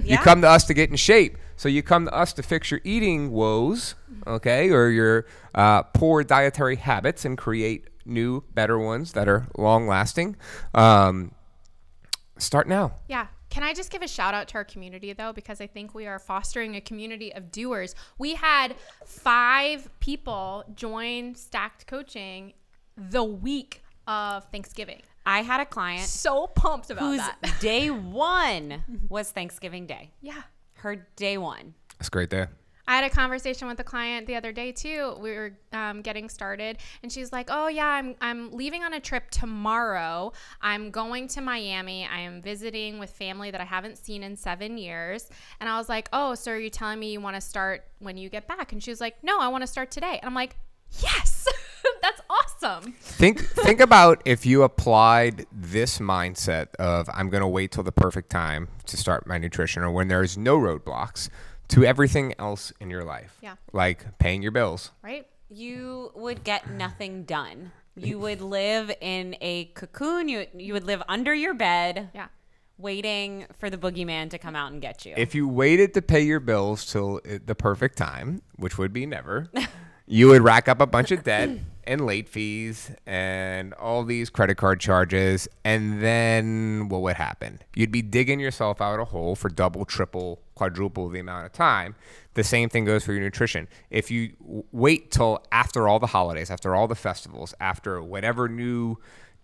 You 0.04 0.18
come 0.18 0.40
to 0.42 0.48
us 0.48 0.64
to 0.64 0.74
get 0.74 0.90
in 0.90 0.96
shape. 0.96 1.36
So 1.56 1.68
you 1.68 1.82
come 1.84 2.06
to 2.06 2.12
us 2.12 2.32
to 2.34 2.42
fix 2.42 2.70
your 2.70 2.80
eating 2.82 3.30
woes, 3.30 3.94
okay, 4.26 4.70
or 4.70 4.88
your 4.88 5.26
uh, 5.54 5.82
poor 5.84 6.24
dietary 6.24 6.76
habits 6.76 7.24
and 7.24 7.38
create 7.38 7.86
new, 8.08 8.42
better 8.54 8.78
ones 8.78 9.12
that 9.12 9.28
are 9.28 9.46
long 9.56 9.86
lasting. 9.86 10.36
Um, 10.74 11.32
start 12.38 12.66
now. 12.68 12.94
Yeah. 13.08 13.26
Can 13.50 13.62
I 13.62 13.72
just 13.72 13.90
give 13.90 14.02
a 14.02 14.08
shout 14.08 14.34
out 14.34 14.48
to 14.48 14.56
our 14.56 14.64
community 14.64 15.12
though? 15.14 15.32
Because 15.32 15.60
I 15.60 15.66
think 15.66 15.94
we 15.94 16.06
are 16.06 16.18
fostering 16.18 16.76
a 16.76 16.80
community 16.80 17.32
of 17.34 17.50
doers. 17.50 17.94
We 18.18 18.34
had 18.34 18.74
five 19.06 19.88
people 20.00 20.64
join 20.74 21.34
Stacked 21.34 21.86
Coaching 21.86 22.52
the 22.96 23.24
week 23.24 23.82
of 24.06 24.44
Thanksgiving. 24.50 25.00
I 25.24 25.42
had 25.42 25.60
a 25.60 25.66
client 25.66 26.06
So 26.08 26.46
pumped 26.46 26.90
about 26.90 27.02
whose 27.04 27.18
that. 27.18 27.56
day 27.60 27.90
one 27.90 28.84
was 29.08 29.30
Thanksgiving 29.30 29.86
Day. 29.86 30.10
yeah. 30.20 30.42
Her 30.74 31.06
day 31.16 31.38
one. 31.38 31.74
That's 31.98 32.08
great 32.08 32.30
there. 32.30 32.50
I 32.88 32.96
had 32.96 33.04
a 33.04 33.10
conversation 33.10 33.68
with 33.68 33.78
a 33.80 33.84
client 33.84 34.26
the 34.26 34.34
other 34.34 34.50
day 34.50 34.72
too. 34.72 35.14
We 35.20 35.32
were 35.32 35.52
um, 35.74 36.00
getting 36.00 36.30
started, 36.30 36.78
and 37.02 37.12
she's 37.12 37.30
like, 37.32 37.48
"Oh 37.50 37.68
yeah, 37.68 37.86
I'm 37.86 38.16
I'm 38.22 38.50
leaving 38.50 38.82
on 38.82 38.94
a 38.94 39.00
trip 39.00 39.30
tomorrow. 39.30 40.32
I'm 40.62 40.90
going 40.90 41.28
to 41.28 41.42
Miami. 41.42 42.06
I 42.06 42.20
am 42.20 42.40
visiting 42.40 42.98
with 42.98 43.10
family 43.10 43.50
that 43.50 43.60
I 43.60 43.64
haven't 43.64 43.98
seen 43.98 44.22
in 44.22 44.36
seven 44.36 44.78
years." 44.78 45.28
And 45.60 45.68
I 45.68 45.76
was 45.76 45.90
like, 45.90 46.08
"Oh, 46.14 46.34
so 46.34 46.52
are 46.52 46.58
you 46.58 46.70
telling 46.70 46.98
me 46.98 47.12
you 47.12 47.20
want 47.20 47.36
to 47.36 47.42
start 47.42 47.84
when 47.98 48.16
you 48.16 48.30
get 48.30 48.48
back?" 48.48 48.72
And 48.72 48.82
she 48.82 48.90
was 48.90 49.02
like, 49.02 49.22
"No, 49.22 49.38
I 49.38 49.48
want 49.48 49.62
to 49.62 49.68
start 49.68 49.90
today." 49.90 50.18
And 50.22 50.24
I'm 50.24 50.34
like, 50.34 50.56
"Yes, 51.02 51.46
that's 52.02 52.22
awesome." 52.30 52.94
Think 53.00 53.40
think 53.40 53.80
about 53.80 54.22
if 54.24 54.46
you 54.46 54.62
applied 54.62 55.44
this 55.52 55.98
mindset 55.98 56.74
of 56.76 57.10
I'm 57.12 57.28
going 57.28 57.42
to 57.42 57.48
wait 57.48 57.70
till 57.70 57.84
the 57.84 57.92
perfect 57.92 58.30
time 58.30 58.68
to 58.86 58.96
start 58.96 59.26
my 59.26 59.36
nutrition 59.36 59.82
or 59.82 59.90
when 59.90 60.08
there's 60.08 60.38
no 60.38 60.58
roadblocks 60.58 61.28
to 61.68 61.84
everything 61.84 62.34
else 62.38 62.72
in 62.80 62.90
your 62.90 63.04
life. 63.04 63.36
Yeah. 63.42 63.56
Like 63.72 64.18
paying 64.18 64.42
your 64.42 64.52
bills. 64.52 64.90
Right? 65.02 65.26
You 65.50 66.12
would 66.14 66.44
get 66.44 66.70
nothing 66.70 67.24
done. 67.24 67.72
You 67.96 68.18
would 68.20 68.40
live 68.40 68.90
in 69.00 69.36
a 69.40 69.66
cocoon. 69.74 70.28
You 70.28 70.46
you 70.54 70.72
would 70.72 70.84
live 70.84 71.02
under 71.08 71.34
your 71.34 71.54
bed, 71.54 72.10
Yeah. 72.14 72.28
waiting 72.76 73.46
for 73.58 73.70
the 73.70 73.76
boogeyman 73.76 74.30
to 74.30 74.38
come 74.38 74.54
out 74.54 74.70
and 74.72 74.80
get 74.80 75.04
you. 75.04 75.14
If 75.16 75.34
you 75.34 75.48
waited 75.48 75.94
to 75.94 76.02
pay 76.02 76.20
your 76.22 76.40
bills 76.40 76.86
till 76.86 77.20
the 77.24 77.54
perfect 77.54 77.96
time, 77.98 78.42
which 78.56 78.78
would 78.78 78.92
be 78.92 79.04
never, 79.06 79.48
you 80.06 80.28
would 80.28 80.42
rack 80.42 80.68
up 80.68 80.80
a 80.80 80.86
bunch 80.86 81.10
of 81.10 81.24
debt 81.24 81.50
and 81.88 82.04
late 82.04 82.28
fees 82.28 82.92
and 83.06 83.72
all 83.74 84.04
these 84.04 84.28
credit 84.28 84.56
card 84.56 84.78
charges. 84.78 85.48
And 85.64 86.02
then 86.02 86.88
what 86.90 87.00
would 87.00 87.16
happen? 87.16 87.60
You'd 87.74 87.90
be 87.90 88.02
digging 88.02 88.38
yourself 88.38 88.80
out 88.82 89.00
a 89.00 89.06
hole 89.06 89.34
for 89.34 89.48
double, 89.48 89.86
triple, 89.86 90.42
quadruple 90.54 91.08
the 91.08 91.18
amount 91.18 91.46
of 91.46 91.52
time. 91.52 91.96
The 92.34 92.44
same 92.44 92.68
thing 92.68 92.84
goes 92.84 93.04
for 93.04 93.12
your 93.14 93.22
nutrition. 93.22 93.68
If 93.90 94.10
you 94.10 94.34
wait 94.70 95.10
till 95.10 95.42
after 95.50 95.88
all 95.88 95.98
the 95.98 96.08
holidays, 96.08 96.50
after 96.50 96.76
all 96.76 96.86
the 96.86 96.94
festivals, 96.94 97.54
after 97.58 98.02
whatever 98.02 98.48
new 98.48 98.96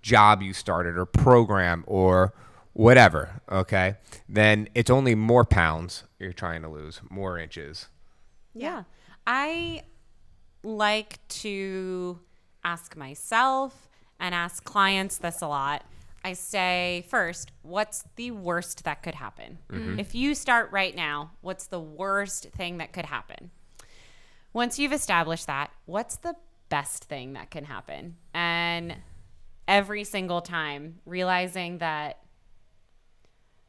job 0.03 0.43
you 0.43 0.53
started 0.53 0.99
or 0.99 1.07
program 1.07 1.83
or 1.87 2.35
whatever, 2.75 3.41
okay, 3.51 3.97
then 4.29 4.69
it's 4.75 4.91
only 4.91 5.15
more 5.15 5.47
pounds 5.47 6.05
you're 6.19 6.35
trying 6.35 6.61
to 6.61 6.69
lose, 6.69 7.01
more 7.09 7.39
inches. 7.39 7.89
Yeah. 8.53 8.85
I 9.27 9.85
like 10.63 11.27
to 11.29 12.21
ask 12.65 12.97
myself 12.97 13.89
and 14.19 14.35
ask 14.35 14.65
clients 14.65 15.19
this 15.19 15.41
a 15.43 15.49
lot. 15.49 15.85
I 16.25 16.33
say 16.33 17.05
first, 17.09 17.53
what's 17.63 18.05
the 18.17 18.31
worst 18.31 18.85
that 18.85 19.03
could 19.03 19.15
happen? 19.15 19.59
Mm-hmm. 19.71 20.01
If 20.01 20.15
you 20.15 20.35
start 20.35 20.73
right 20.73 20.97
now, 20.97 21.33
what's 21.43 21.67
the 21.67 21.81
worst 21.81 22.49
thing 22.51 22.79
that 22.79 22.93
could 22.93 23.07
happen? 23.07 23.51
Once 24.55 24.79
you've 24.79 24.93
established 24.93 25.47
that, 25.49 25.71
what's 25.85 26.17
the 26.17 26.35
best 26.71 27.05
thing 27.05 27.35
that 27.35 27.51
can 27.51 27.65
happen? 27.65 28.17
And 28.33 28.97
every 29.69 30.05
single 30.05 30.41
time, 30.41 31.01
realizing 31.05 31.79
that 31.79 32.21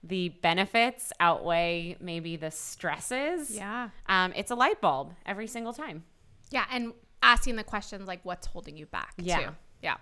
the 0.03 0.29
benefits 0.29 1.11
outweigh 1.19 1.97
maybe 1.99 2.35
the 2.35 2.51
stresses. 2.51 3.51
Yeah. 3.51 3.89
Um, 4.07 4.33
it's 4.35 4.51
a 4.51 4.55
light 4.55 4.79
bulb 4.79 5.13
every 5.25 5.47
single 5.47 5.73
time. 5.73 6.03
Yeah, 6.51 6.65
and 6.71 6.93
asking 7.25 7.55
the 7.57 7.63
questions 7.63 8.07
like 8.07 8.19
what's 8.23 8.47
holding 8.47 8.77
you 8.77 8.85
back 8.85 9.13
Yeah. 9.17 9.39
too. 9.39 9.55
Yeah. 9.81 9.97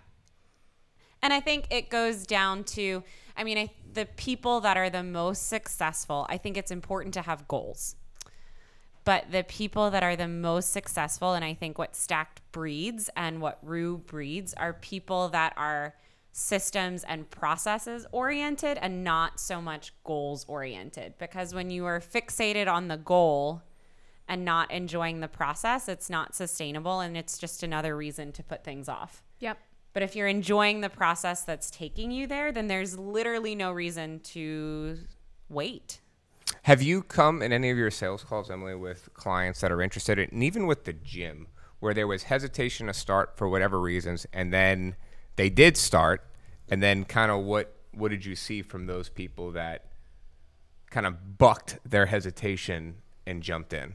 And 1.21 1.31
I 1.31 1.39
think 1.39 1.67
it 1.71 1.89
goes 1.89 2.27
down 2.27 2.65
to, 2.65 3.01
I 3.37 3.45
mean, 3.45 3.57
I, 3.57 3.71
the 3.93 4.05
people 4.05 4.59
that 4.59 4.75
are 4.75 4.89
the 4.89 5.03
most 5.03 5.47
successful, 5.47 6.27
I 6.29 6.37
think 6.37 6.57
it's 6.57 6.69
important 6.69 7.13
to 7.13 7.21
have 7.21 7.47
goals. 7.47 7.95
But 9.05 9.31
the 9.31 9.43
people 9.43 9.89
that 9.91 10.03
are 10.03 10.15
the 10.17 10.27
most 10.27 10.71
successful, 10.71 11.33
and 11.33 11.43
I 11.43 11.53
think 11.53 11.77
what 11.77 11.95
Stacked 11.95 12.41
breeds 12.51 13.09
and 13.15 13.41
what 13.41 13.57
Rue 13.61 13.97
breeds, 13.97 14.53
are 14.55 14.73
people 14.73 15.29
that 15.29 15.53
are 15.55 15.95
systems 16.33 17.03
and 17.03 17.29
processes 17.29 18.05
oriented 18.11 18.77
and 18.81 19.03
not 19.03 19.39
so 19.39 19.61
much 19.61 19.93
goals 20.03 20.45
oriented. 20.47 21.13
Because 21.19 21.53
when 21.53 21.69
you 21.69 21.85
are 21.85 21.99
fixated 21.99 22.67
on 22.67 22.87
the 22.89 22.97
goal 22.97 23.61
and 24.27 24.45
not 24.45 24.71
enjoying 24.71 25.19
the 25.19 25.27
process, 25.27 25.89
it's 25.89 26.09
not 26.09 26.35
sustainable 26.35 26.99
and 26.99 27.17
it's 27.17 27.37
just 27.37 27.63
another 27.63 27.95
reason 27.95 28.31
to 28.31 28.43
put 28.43 28.63
things 28.63 28.87
off. 28.87 29.21
Yep. 29.39 29.57
But 29.93 30.03
if 30.03 30.15
you're 30.15 30.27
enjoying 30.27 30.81
the 30.81 30.89
process 30.89 31.43
that's 31.43 31.69
taking 31.69 32.11
you 32.11 32.25
there, 32.25 32.51
then 32.51 32.67
there's 32.67 32.97
literally 32.97 33.53
no 33.53 33.71
reason 33.71 34.19
to 34.21 34.97
wait. 35.49 35.99
Have 36.63 36.81
you 36.81 37.03
come 37.03 37.41
in 37.41 37.51
any 37.51 37.69
of 37.69 37.77
your 37.77 37.91
sales 37.91 38.23
calls, 38.23 38.49
Emily, 38.49 38.75
with 38.75 39.13
clients 39.13 39.61
that 39.61 39.71
are 39.71 39.81
interested, 39.81 40.17
in, 40.17 40.29
and 40.31 40.43
even 40.43 40.65
with 40.65 40.85
the 40.85 40.93
gym, 40.93 41.47
where 41.79 41.93
there 41.93 42.07
was 42.07 42.23
hesitation 42.23 42.87
to 42.87 42.93
start 42.93 43.37
for 43.37 43.49
whatever 43.49 43.79
reasons, 43.79 44.25
and 44.33 44.53
then 44.53 44.95
they 45.35 45.49
did 45.49 45.77
start, 45.77 46.25
and 46.69 46.81
then 46.81 47.03
kind 47.03 47.31
of 47.31 47.43
what 47.43 47.75
what 47.91 48.09
did 48.09 48.25
you 48.25 48.35
see 48.35 48.61
from 48.61 48.87
those 48.87 49.09
people 49.09 49.51
that 49.51 49.85
kind 50.89 51.05
of 51.05 51.37
bucked 51.37 51.77
their 51.85 52.07
hesitation 52.07 52.95
and 53.27 53.43
jumped 53.43 53.73
in? 53.73 53.93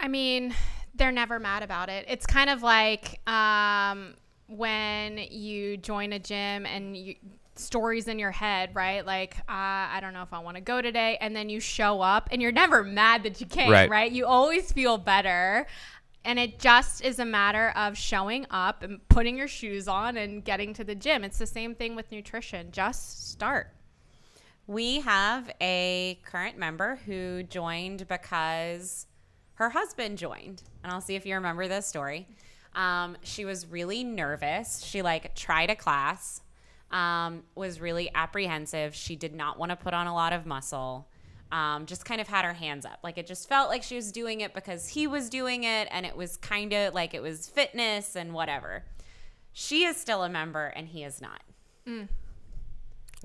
I 0.00 0.08
mean, 0.08 0.54
they're 0.94 1.12
never 1.12 1.38
mad 1.38 1.62
about 1.62 1.88
it. 1.88 2.04
It's 2.08 2.26
kind 2.26 2.50
of 2.50 2.62
like 2.62 3.20
um, 3.28 4.14
when 4.46 5.18
you 5.30 5.76
join 5.76 6.12
a 6.12 6.18
gym 6.18 6.66
and 6.66 6.96
you 6.96 7.14
stories 7.56 8.06
in 8.06 8.18
your 8.20 8.30
head, 8.30 8.70
right? 8.74 9.04
Like, 9.04 9.36
uh, 9.40 9.42
I 9.48 9.98
don't 10.00 10.12
know 10.12 10.22
if 10.22 10.32
I 10.32 10.38
want 10.38 10.56
to 10.56 10.60
go 10.60 10.80
today, 10.80 11.18
and 11.20 11.34
then 11.34 11.48
you 11.48 11.58
show 11.58 12.00
up, 12.00 12.28
and 12.30 12.40
you're 12.40 12.52
never 12.52 12.84
mad 12.84 13.24
that 13.24 13.40
you 13.40 13.46
came, 13.48 13.70
Right. 13.72 13.90
right? 13.90 14.12
You 14.12 14.26
always 14.26 14.70
feel 14.70 14.96
better. 14.96 15.66
And 16.24 16.38
it 16.38 16.58
just 16.58 17.02
is 17.02 17.18
a 17.18 17.24
matter 17.24 17.70
of 17.70 17.96
showing 17.96 18.46
up 18.50 18.82
and 18.82 19.00
putting 19.08 19.36
your 19.36 19.48
shoes 19.48 19.88
on 19.88 20.16
and 20.16 20.44
getting 20.44 20.74
to 20.74 20.84
the 20.84 20.94
gym. 20.94 21.24
It's 21.24 21.38
the 21.38 21.46
same 21.46 21.74
thing 21.74 21.96
with 21.96 22.12
nutrition. 22.12 22.70
Just 22.70 23.30
start. 23.30 23.72
We 24.66 25.00
have 25.00 25.50
a 25.60 26.18
current 26.24 26.58
member 26.58 26.96
who 27.06 27.42
joined 27.44 28.06
because 28.08 29.06
her 29.58 29.70
husband 29.70 30.18
joined. 30.18 30.62
And 30.84 30.92
I'll 30.92 31.00
see 31.00 31.16
if 31.16 31.26
you 31.26 31.34
remember 31.34 31.66
this 31.66 31.84
story. 31.84 32.28
Um, 32.76 33.16
she 33.24 33.44
was 33.44 33.66
really 33.66 34.04
nervous. 34.04 34.84
She 34.84 35.02
like 35.02 35.34
tried 35.34 35.68
a 35.68 35.74
class, 35.74 36.42
um, 36.92 37.42
was 37.56 37.80
really 37.80 38.08
apprehensive. 38.14 38.94
She 38.94 39.16
did 39.16 39.34
not 39.34 39.58
want 39.58 39.70
to 39.70 39.76
put 39.76 39.94
on 39.94 40.06
a 40.06 40.14
lot 40.14 40.32
of 40.32 40.46
muscle. 40.46 41.08
Um, 41.50 41.86
just 41.86 42.04
kind 42.04 42.20
of 42.20 42.28
had 42.28 42.44
her 42.44 42.52
hands 42.52 42.86
up. 42.86 43.00
Like 43.02 43.18
it 43.18 43.26
just 43.26 43.48
felt 43.48 43.68
like 43.68 43.82
she 43.82 43.96
was 43.96 44.12
doing 44.12 44.42
it 44.42 44.54
because 44.54 44.88
he 44.88 45.08
was 45.08 45.28
doing 45.28 45.64
it, 45.64 45.88
and 45.90 46.06
it 46.06 46.16
was 46.16 46.36
kind 46.36 46.72
of 46.72 46.94
like 46.94 47.12
it 47.12 47.22
was 47.22 47.48
fitness 47.48 48.14
and 48.14 48.32
whatever. 48.32 48.84
She 49.52 49.84
is 49.84 49.96
still 49.96 50.22
a 50.22 50.28
member, 50.28 50.66
and 50.66 50.86
he 50.86 51.02
is 51.02 51.20
not. 51.20 51.42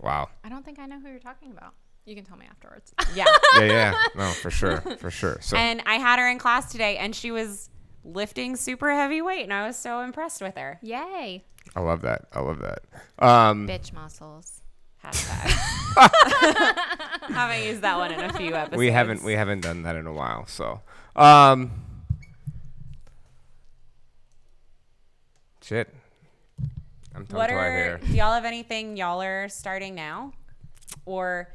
Wow. 0.02 0.30
I 0.44 0.50
don't 0.50 0.66
think 0.66 0.80
I 0.80 0.88
know 0.88 1.00
who 1.00 1.10
you're 1.10 1.20
talking 1.20 1.52
about. 1.52 1.74
You 2.06 2.16
can 2.16 2.26
tell 2.26 2.38
me 2.38 2.46
afterwards. 2.50 2.94
Yeah. 3.16 3.26
Yeah, 3.60 3.66
yeah, 3.66 3.94
no, 4.16 4.32
for 4.32 4.50
sure, 4.50 4.82
for 4.98 5.12
sure. 5.12 5.38
So 5.42 5.56
And 5.56 5.84
I 5.86 5.96
had 5.96 6.18
her 6.18 6.28
in 6.28 6.40
class 6.40 6.72
today, 6.72 6.98
and 6.98 7.16
she 7.16 7.30
was 7.30 7.70
lifting 8.04 8.56
super 8.56 8.92
heavy 8.92 9.22
weight, 9.22 9.44
and 9.44 9.54
I 9.54 9.68
was 9.68 9.78
so 9.78 10.00
impressed 10.02 10.42
with 10.42 10.58
her. 10.58 10.80
Yay. 10.82 11.44
I 11.76 11.80
love 11.80 12.02
that. 12.02 12.26
I 12.34 12.40
love 12.40 12.60
that. 12.62 12.80
Um, 13.20 13.68
Bitch 13.68 13.94
muscles. 13.94 14.62
Hashtag. 15.04 15.50
haven't 17.30 17.64
used 17.64 17.82
that 17.84 17.98
one 17.98 18.12
in 18.12 18.22
a 18.22 18.34
few 18.34 18.56
episodes. 18.56 18.78
we 18.80 18.90
haven't 18.90 19.22
we 19.24 19.34
haven't 19.34 19.62
done 19.62 19.84
that 19.84 19.96
in 19.96 20.08
a 20.08 20.14
while. 20.14 20.48
So, 20.48 20.82
um, 21.16 21.72
shit. 25.62 25.94
I'm 27.16 27.26
tongue 27.28 27.38
What 27.38 27.48
tied 27.48 27.56
are? 27.56 27.72
here. 27.76 28.00
Do 28.04 28.14
y'all 28.14 28.34
have 28.34 28.46
anything 28.46 28.98
y'all 28.98 29.22
are 29.22 29.48
starting 29.50 29.94
now, 29.94 30.34
or 31.06 31.50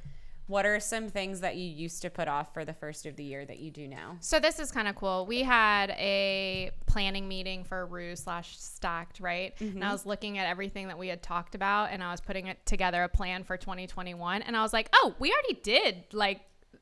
what 0.49 0.67
are 0.67 0.81
some 0.81 1.09
things 1.09 1.41
that 1.41 1.57
you 1.57 1.67
used 1.67 2.03
to 2.03 2.11
put 2.11 2.27
off 2.27 2.53
for 2.53 2.65
the 2.65 2.73
first 2.73 3.07
of 3.07 3.17
the 3.17 3.23
year 3.23 3.45
that 3.45 3.59
you 3.59 3.71
do 3.71 3.87
now? 3.87 4.17
So 4.21 4.41
this 4.41 4.59
is 4.59 4.73
kind 4.73 4.89
of 4.89 4.97
cool. 4.97 5.27
We 5.27 5.43
had 5.43 5.91
a 5.91 6.71
planning 6.87 7.29
meeting 7.29 7.65
for 7.65 7.87
Rue 7.87 8.17
slash 8.17 8.59
Stacked, 8.59 9.21
right? 9.21 9.53
And 9.61 9.79
I 9.79 9.87
mm-hmm. 9.87 9.93
was 9.93 10.07
looking 10.07 10.39
at 10.39 10.49
everything 10.49 10.89
that 10.89 10.99
we 10.99 11.09
had 11.09 11.23
talked 11.23 11.55
about, 11.55 11.91
and 11.93 12.03
I 12.03 12.11
was 12.11 12.21
putting 12.21 12.47
it 12.47 12.65
together 12.65 13.03
a 13.03 13.09
plan 13.09 13.45
for 13.45 13.57
2021. 13.57 14.43
And 14.43 14.57
I 14.57 14.63
was 14.63 14.73
like, 14.73 14.89
oh, 14.95 15.15
we 15.19 15.31
already 15.31 15.61
did 15.63 16.05
like 16.13 16.41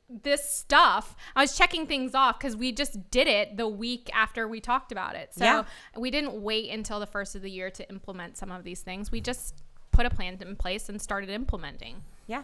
this 0.09 0.49
stuff. 0.49 1.15
I 1.35 1.41
was 1.41 1.57
checking 1.57 1.85
things 1.85 2.15
off 2.15 2.39
because 2.39 2.55
we 2.55 2.71
just 2.71 3.11
did 3.11 3.27
it 3.27 3.57
the 3.57 3.67
week 3.67 4.09
after 4.13 4.47
we 4.47 4.61
talked 4.61 4.93
about 4.93 5.15
it. 5.15 5.33
So 5.33 5.43
Yeah. 5.43 5.63
we 5.97 6.09
didn't 6.09 6.41
wait 6.41 6.71
until 6.71 7.01
the 7.01 7.05
first 7.05 7.35
of 7.35 7.41
the 7.41 7.51
year 7.51 7.69
to 7.71 7.89
implement 7.89 8.37
some 8.37 8.51
of 8.51 8.63
these 8.63 8.81
things. 8.81 9.11
We 9.11 9.19
just 9.19 9.61
put 9.91 10.05
a 10.05 10.09
plan 10.09 10.37
in 10.39 10.55
place 10.55 10.87
and 10.87 11.01
started 11.01 11.29
implementing. 11.29 12.03
Yeah. 12.27 12.43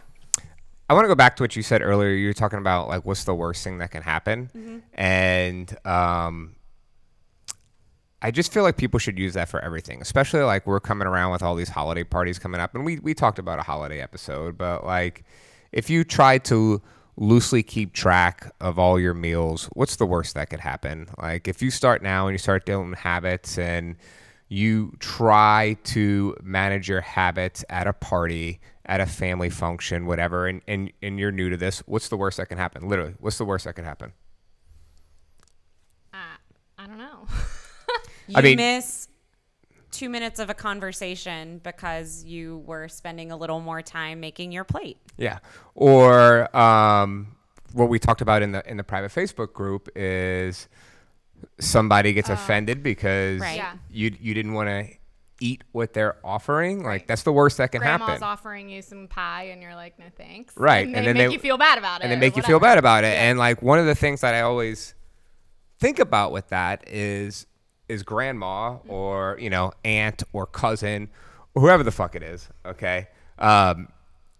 I 0.88 0.94
want 0.94 1.04
to 1.04 1.08
go 1.08 1.14
back 1.14 1.36
to 1.36 1.42
what 1.42 1.56
you 1.56 1.62
said 1.62 1.80
earlier. 1.82 2.10
You 2.10 2.28
were 2.28 2.34
talking 2.34 2.58
about 2.58 2.88
like 2.88 3.04
what's 3.04 3.24
the 3.24 3.34
worst 3.34 3.64
thing 3.64 3.78
that 3.78 3.90
can 3.90 4.02
happen, 4.02 4.82
and 4.94 5.86
um, 5.86 6.56
I 8.20 8.30
just 8.30 8.52
feel 8.52 8.62
like 8.62 8.76
people 8.76 8.98
should 8.98 9.18
use 9.18 9.34
that 9.34 9.48
for 9.48 9.60
everything, 9.60 10.00
especially 10.02 10.40
like 10.40 10.66
we're 10.66 10.80
coming 10.80 11.06
around 11.06 11.32
with 11.32 11.42
all 11.42 11.54
these 11.54 11.68
holiday 11.70 12.04
parties 12.04 12.38
coming 12.38 12.60
up, 12.60 12.74
and 12.74 12.84
we 12.84 12.98
we 12.98 13.14
talked 13.14 13.38
about 13.38 13.58
a 13.58 13.62
holiday 13.62 14.00
episode, 14.00 14.58
but 14.58 14.84
like 14.84 15.24
if 15.72 15.90
you 15.90 16.04
try 16.04 16.38
to 16.38 16.80
loosely 17.16 17.62
keep 17.62 17.92
track 17.92 18.52
of 18.60 18.78
all 18.78 18.98
your 18.98 19.14
meals, 19.14 19.68
what's 19.74 19.96
the 19.96 20.06
worst 20.06 20.34
that 20.34 20.50
could 20.50 20.60
happen? 20.60 21.06
Like 21.18 21.48
if 21.48 21.62
you 21.62 21.70
start 21.70 22.02
now 22.02 22.26
and 22.26 22.34
you 22.34 22.38
start 22.38 22.66
doing 22.66 22.92
habits 22.92 23.56
and 23.58 23.96
you 24.48 24.94
try 25.00 25.76
to 25.84 26.36
manage 26.42 26.88
your 26.88 27.00
habits 27.00 27.64
at 27.70 27.86
a 27.86 27.92
party, 27.92 28.60
at 28.86 29.00
a 29.00 29.06
family 29.06 29.50
function, 29.50 30.06
whatever, 30.06 30.46
and, 30.46 30.60
and, 30.68 30.92
and 31.02 31.18
you're 31.18 31.32
new 31.32 31.48
to 31.50 31.56
this, 31.56 31.80
what's 31.86 32.08
the 32.08 32.16
worst 32.16 32.36
that 32.36 32.48
can 32.48 32.58
happen? 32.58 32.88
Literally, 32.88 33.14
what's 33.18 33.38
the 33.38 33.44
worst 33.44 33.64
that 33.64 33.74
can 33.74 33.84
happen? 33.84 34.12
Uh, 36.12 36.16
I 36.78 36.86
don't 36.86 36.98
know. 36.98 37.26
You 38.26 38.36
I 38.38 38.40
mean- 38.40 38.56
miss 38.56 39.08
two 39.90 40.08
minutes 40.08 40.40
of 40.40 40.48
a 40.48 40.54
conversation 40.54 41.60
because 41.62 42.24
you 42.24 42.62
were 42.66 42.88
spending 42.88 43.30
a 43.30 43.36
little 43.36 43.60
more 43.60 43.82
time 43.82 44.18
making 44.18 44.50
your 44.50 44.64
plate. 44.64 44.96
Yeah. 45.18 45.40
Or 45.74 46.54
um, 46.56 47.36
what 47.74 47.90
we 47.90 47.98
talked 47.98 48.22
about 48.22 48.40
in 48.42 48.52
the 48.52 48.66
in 48.66 48.78
the 48.78 48.82
private 48.82 49.12
Facebook 49.12 49.52
group 49.52 49.90
is 49.94 50.68
somebody 51.60 52.14
gets 52.14 52.30
offended 52.30 52.82
because 52.82 53.42
Right. 53.42 53.56
Yeah. 53.58 53.74
you 53.90 54.16
you 54.18 54.32
didn't 54.32 54.54
want 54.54 54.70
to 54.70 54.88
eat 55.44 55.62
what 55.72 55.92
they're 55.92 56.16
offering. 56.24 56.82
Like 56.82 57.06
that's 57.06 57.22
the 57.22 57.32
worst 57.32 57.58
that 57.58 57.70
can 57.72 57.80
Grandma's 57.80 58.08
happen. 58.08 58.20
Grandma's 58.20 58.38
offering 58.38 58.68
you 58.70 58.80
some 58.82 59.08
pie, 59.08 59.44
and 59.44 59.60
you're 59.62 59.74
like, 59.74 59.98
no 59.98 60.06
thanks. 60.16 60.56
Right, 60.56 60.86
And, 60.86 60.96
and 60.96 61.06
then 61.06 61.16
make 61.16 61.28
they- 61.28 61.32
you 61.34 61.38
feel 61.38 61.58
bad 61.58 61.78
about 61.78 62.00
it. 62.00 62.04
and 62.04 62.12
they 62.12 62.16
make 62.16 62.36
you 62.36 62.42
feel 62.42 62.60
bad 62.60 62.78
about 62.78 63.04
it. 63.04 63.16
And 63.18 63.38
like 63.38 63.60
one 63.62 63.78
of 63.78 63.86
the 63.86 63.94
things 63.94 64.22
that 64.22 64.34
I 64.34 64.40
always 64.40 64.94
think 65.78 65.98
about 65.98 66.32
with 66.32 66.48
that 66.48 66.84
is 66.88 67.46
is 67.88 68.02
grandma 68.02 68.76
or 68.88 69.36
you 69.38 69.50
know 69.50 69.70
aunt 69.84 70.22
or 70.32 70.46
cousin 70.46 71.10
or 71.54 71.60
whoever 71.62 71.82
the 71.82 71.92
fuck 71.92 72.14
it 72.14 72.22
is. 72.22 72.48
Okay, 72.64 73.08
um, 73.38 73.88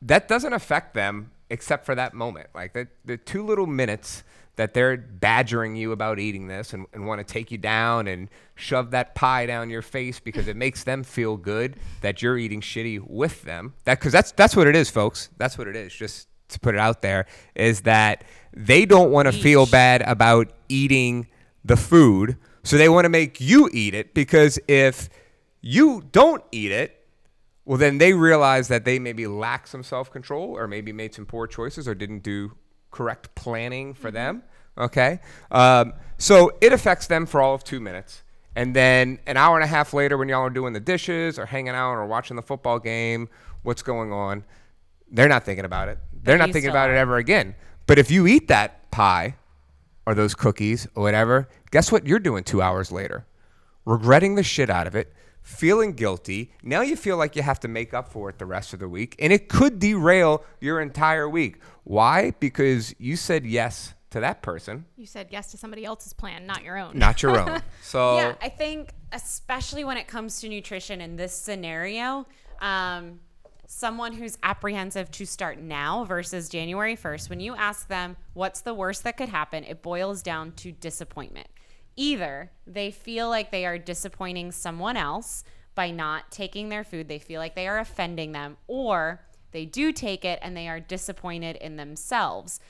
that 0.02 0.28
doesn't 0.28 0.52
affect 0.54 0.94
them 0.94 1.30
except 1.50 1.84
for 1.84 1.94
that 1.94 2.14
moment. 2.14 2.48
Like 2.54 2.72
the 2.72 2.88
the 3.04 3.16
two 3.18 3.44
little 3.44 3.66
minutes 3.66 4.22
that 4.56 4.74
they're 4.74 4.96
badgering 4.96 5.76
you 5.76 5.92
about 5.92 6.18
eating 6.18 6.46
this 6.46 6.72
and, 6.72 6.86
and 6.92 7.06
want 7.06 7.26
to 7.26 7.32
take 7.32 7.50
you 7.50 7.58
down 7.58 8.06
and 8.06 8.28
shove 8.54 8.92
that 8.92 9.14
pie 9.14 9.46
down 9.46 9.70
your 9.70 9.82
face 9.82 10.20
because 10.20 10.48
it 10.48 10.56
makes 10.56 10.84
them 10.84 11.02
feel 11.02 11.36
good 11.36 11.76
that 12.02 12.22
you're 12.22 12.38
eating 12.38 12.60
shitty 12.60 13.00
with 13.08 13.42
them. 13.42 13.74
That 13.84 13.98
because 13.98 14.12
that's 14.12 14.32
that's 14.32 14.54
what 14.54 14.66
it 14.66 14.76
is, 14.76 14.90
folks. 14.90 15.30
That's 15.36 15.58
what 15.58 15.66
it 15.66 15.76
is. 15.76 15.92
Just 15.92 16.28
to 16.48 16.60
put 16.60 16.74
it 16.74 16.78
out 16.78 17.02
there 17.02 17.26
is 17.54 17.82
that 17.82 18.24
they 18.52 18.84
don't 18.86 19.10
want 19.10 19.26
to 19.26 19.32
feel 19.32 19.66
bad 19.66 20.02
about 20.02 20.52
eating 20.68 21.26
the 21.64 21.76
food, 21.76 22.36
so 22.62 22.76
they 22.76 22.88
want 22.88 23.06
to 23.06 23.08
make 23.08 23.40
you 23.40 23.68
eat 23.72 23.94
it 23.94 24.14
because 24.14 24.58
if 24.68 25.08
you 25.60 26.04
don't 26.12 26.44
eat 26.52 26.70
it, 26.70 27.04
well, 27.64 27.78
then 27.78 27.98
they 27.98 28.12
realize 28.12 28.68
that 28.68 28.84
they 28.84 28.98
maybe 28.98 29.26
lack 29.26 29.66
some 29.66 29.82
self 29.82 30.10
control 30.10 30.56
or 30.56 30.68
maybe 30.68 30.92
made 30.92 31.14
some 31.14 31.26
poor 31.26 31.46
choices 31.46 31.88
or 31.88 31.94
didn't 31.94 32.22
do 32.22 32.52
correct 32.94 33.34
planning 33.34 33.92
for 33.92 34.10
them. 34.12 34.42
Okay. 34.78 35.18
Um, 35.50 35.94
so 36.16 36.52
it 36.60 36.72
affects 36.72 37.08
them 37.08 37.26
for 37.26 37.42
all 37.42 37.54
of 37.54 37.64
two 37.64 37.80
minutes. 37.80 38.22
And 38.56 38.74
then 38.74 39.18
an 39.26 39.36
hour 39.36 39.56
and 39.56 39.64
a 39.64 39.66
half 39.66 39.92
later, 39.92 40.16
when 40.16 40.28
y'all 40.28 40.42
are 40.42 40.50
doing 40.50 40.72
the 40.72 40.80
dishes 40.80 41.38
or 41.38 41.46
hanging 41.46 41.74
out 41.74 41.94
or 41.94 42.06
watching 42.06 42.36
the 42.36 42.42
football 42.42 42.78
game, 42.78 43.28
what's 43.64 43.82
going 43.82 44.12
on? 44.12 44.44
They're 45.10 45.28
not 45.28 45.44
thinking 45.44 45.64
about 45.64 45.88
it. 45.88 45.98
They're 46.22 46.38
not 46.38 46.52
thinking 46.52 46.70
about 46.70 46.90
it 46.90 46.94
ever 46.94 47.16
again. 47.16 47.56
But 47.86 47.98
if 47.98 48.10
you 48.12 48.28
eat 48.28 48.46
that 48.48 48.90
pie 48.92 49.34
or 50.06 50.14
those 50.14 50.34
cookies 50.34 50.86
or 50.94 51.02
whatever, 51.02 51.48
guess 51.72 51.90
what 51.90 52.06
you're 52.06 52.20
doing 52.20 52.44
two 52.44 52.62
hours 52.62 52.92
later? 52.92 53.26
Regretting 53.84 54.36
the 54.36 54.44
shit 54.44 54.70
out 54.70 54.86
of 54.86 54.94
it, 54.94 55.12
feeling 55.42 55.92
guilty. 55.92 56.52
Now 56.62 56.80
you 56.80 56.96
feel 56.96 57.16
like 57.16 57.36
you 57.36 57.42
have 57.42 57.60
to 57.60 57.68
make 57.68 57.92
up 57.92 58.08
for 58.08 58.30
it 58.30 58.38
the 58.38 58.46
rest 58.46 58.72
of 58.72 58.78
the 58.80 58.88
week, 58.88 59.14
and 59.18 59.32
it 59.32 59.48
could 59.48 59.78
derail 59.78 60.42
your 60.60 60.80
entire 60.80 61.28
week. 61.28 61.58
Why? 61.84 62.32
Because 62.40 62.94
you 62.98 63.16
said 63.16 63.46
yes 63.46 63.94
to 64.10 64.20
that 64.20 64.42
person, 64.42 64.84
You 64.96 65.06
said 65.06 65.28
yes 65.30 65.50
to 65.50 65.56
somebody 65.56 65.84
else's 65.84 66.12
plan, 66.12 66.46
not 66.46 66.62
your 66.62 66.78
own. 66.78 66.96
not 66.98 67.22
your 67.22 67.38
own. 67.38 67.60
So 67.82 68.16
Yeah, 68.16 68.34
I 68.40 68.48
think 68.48 68.90
especially 69.12 69.84
when 69.84 69.96
it 69.96 70.06
comes 70.06 70.40
to 70.40 70.48
nutrition 70.48 71.00
in 71.00 71.16
this 71.16 71.34
scenario, 71.34 72.26
um, 72.60 73.20
someone 73.66 74.12
who's 74.12 74.38
apprehensive 74.42 75.10
to 75.10 75.26
start 75.26 75.58
now 75.58 76.04
versus 76.04 76.48
January 76.48 76.96
1st, 76.96 77.28
when 77.28 77.40
you 77.40 77.54
ask 77.56 77.88
them 77.88 78.16
what's 78.34 78.60
the 78.60 78.72
worst 78.74 79.02
that 79.04 79.16
could 79.16 79.28
happen, 79.28 79.64
it 79.64 79.82
boils 79.82 80.22
down 80.22 80.52
to 80.52 80.70
disappointment. 80.72 81.48
Either 81.96 82.50
they 82.66 82.90
feel 82.90 83.28
like 83.28 83.50
they 83.50 83.66
are 83.66 83.78
disappointing 83.78 84.52
someone 84.52 84.96
else 84.96 85.44
by 85.74 85.90
not 85.90 86.30
taking 86.30 86.68
their 86.68 86.84
food, 86.84 87.08
they 87.08 87.18
feel 87.18 87.40
like 87.40 87.56
they 87.56 87.66
are 87.66 87.78
offending 87.78 88.30
them, 88.32 88.56
or 88.68 89.20
they 89.54 89.64
do 89.64 89.92
take 89.92 90.24
it 90.26 90.38
and 90.42 90.54
they 90.54 90.68
are 90.68 90.80
disappointed 90.80 91.56
in 91.56 91.76
themselves. 91.76 92.60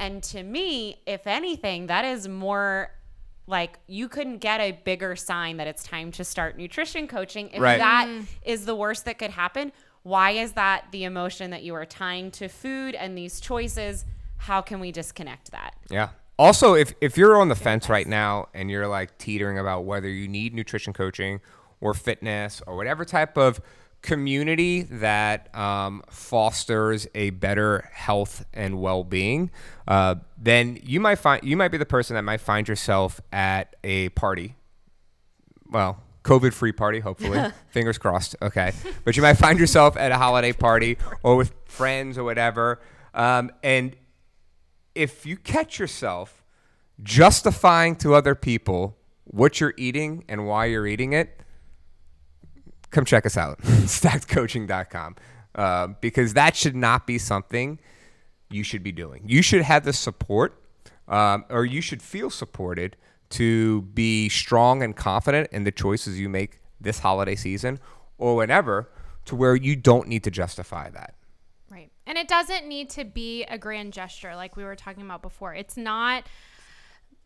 And 0.00 0.20
to 0.24 0.42
me, 0.42 1.00
if 1.06 1.28
anything, 1.28 1.86
that 1.86 2.04
is 2.04 2.26
more 2.26 2.90
like 3.46 3.78
you 3.86 4.08
couldn't 4.08 4.38
get 4.38 4.60
a 4.60 4.72
bigger 4.72 5.14
sign 5.14 5.58
that 5.58 5.66
it's 5.66 5.84
time 5.84 6.10
to 6.12 6.24
start 6.24 6.56
nutrition 6.56 7.06
coaching 7.06 7.50
if 7.50 7.60
Right. 7.60 7.78
that 7.78 8.08
mm-hmm. 8.08 8.24
is 8.42 8.64
the 8.64 8.74
worst 8.74 9.04
that 9.04 9.18
could 9.18 9.30
happen. 9.30 9.72
Why 10.02 10.32
is 10.32 10.52
that 10.52 10.86
the 10.90 11.04
emotion 11.04 11.50
that 11.50 11.62
you 11.62 11.74
are 11.74 11.84
tying 11.84 12.30
to 12.32 12.48
food 12.48 12.94
and 12.94 13.16
these 13.16 13.38
choices? 13.38 14.04
How 14.38 14.62
can 14.62 14.80
we 14.80 14.90
disconnect 14.90 15.52
that? 15.52 15.74
Yeah. 15.90 16.08
Also, 16.38 16.74
if, 16.74 16.94
if 17.00 17.16
you're 17.16 17.36
on 17.36 17.48
the 17.48 17.54
fence 17.54 17.88
right 17.88 18.06
now 18.06 18.48
and 18.54 18.70
you're 18.70 18.88
like 18.88 19.18
teetering 19.18 19.58
about 19.58 19.84
whether 19.84 20.08
you 20.08 20.26
need 20.26 20.54
nutrition 20.54 20.92
coaching 20.92 21.40
or 21.80 21.94
fitness 21.94 22.62
or 22.66 22.76
whatever 22.76 23.04
type 23.04 23.36
of 23.36 23.60
community 24.02 24.82
that 24.82 25.54
um, 25.56 26.02
fosters 26.10 27.06
a 27.14 27.30
better 27.30 27.88
health 27.92 28.44
and 28.52 28.80
well-being, 28.80 29.50
uh, 29.88 30.16
then 30.36 30.78
you 30.82 31.00
might 31.00 31.16
find 31.16 31.42
you 31.44 31.56
might 31.56 31.68
be 31.68 31.78
the 31.78 31.86
person 31.86 32.14
that 32.14 32.22
might 32.22 32.40
find 32.40 32.68
yourself 32.68 33.20
at 33.32 33.76
a 33.84 34.08
party 34.10 34.56
well, 35.72 36.02
COVID 36.22 36.52
free 36.52 36.72
party, 36.72 37.00
hopefully. 37.00 37.50
Fingers 37.70 37.98
crossed. 37.98 38.36
Okay. 38.40 38.72
But 39.04 39.16
you 39.16 39.22
might 39.22 39.34
find 39.34 39.58
yourself 39.58 39.96
at 39.96 40.12
a 40.12 40.18
holiday 40.18 40.52
party 40.52 40.98
or 41.22 41.36
with 41.36 41.52
friends 41.64 42.18
or 42.18 42.24
whatever. 42.24 42.80
Um, 43.14 43.50
and 43.62 43.96
if 44.94 45.26
you 45.26 45.36
catch 45.36 45.78
yourself 45.78 46.44
justifying 47.02 47.96
to 47.96 48.14
other 48.14 48.34
people 48.34 48.96
what 49.24 49.60
you're 49.60 49.74
eating 49.76 50.24
and 50.28 50.46
why 50.46 50.66
you're 50.66 50.86
eating 50.86 51.12
it, 51.12 51.40
come 52.92 53.04
check 53.04 53.26
us 53.26 53.36
out, 53.36 53.58
stackedcoaching.com. 53.62 55.16
Uh, 55.54 55.88
because 56.00 56.32
that 56.32 56.56
should 56.56 56.74
not 56.74 57.06
be 57.06 57.18
something 57.18 57.78
you 58.50 58.62
should 58.62 58.82
be 58.82 58.92
doing. 58.92 59.22
You 59.26 59.42
should 59.42 59.62
have 59.62 59.84
the 59.84 59.92
support, 59.92 60.62
um, 61.08 61.44
or 61.50 61.64
you 61.64 61.82
should 61.82 62.02
feel 62.02 62.30
supported 62.30 62.96
to 63.30 63.82
be 63.82 64.28
strong 64.28 64.82
and 64.82 64.96
confident 64.96 65.50
in 65.52 65.64
the 65.64 65.72
choices 65.72 66.18
you 66.18 66.28
make 66.28 66.60
this 66.80 67.00
holiday 67.00 67.34
season 67.34 67.80
or 68.18 68.36
whenever, 68.36 68.90
to 69.24 69.36
where 69.36 69.54
you 69.54 69.76
don't 69.76 70.08
need 70.08 70.24
to 70.24 70.30
justify 70.30 70.90
that. 70.90 71.14
Right. 71.70 71.90
And 72.06 72.18
it 72.18 72.28
doesn't 72.28 72.66
need 72.66 72.90
to 72.90 73.04
be 73.04 73.44
a 73.44 73.58
grand 73.58 73.92
gesture 73.92 74.34
like 74.34 74.56
we 74.56 74.64
were 74.64 74.76
talking 74.76 75.02
about 75.02 75.22
before. 75.22 75.54
It's 75.54 75.76
not 75.76 76.24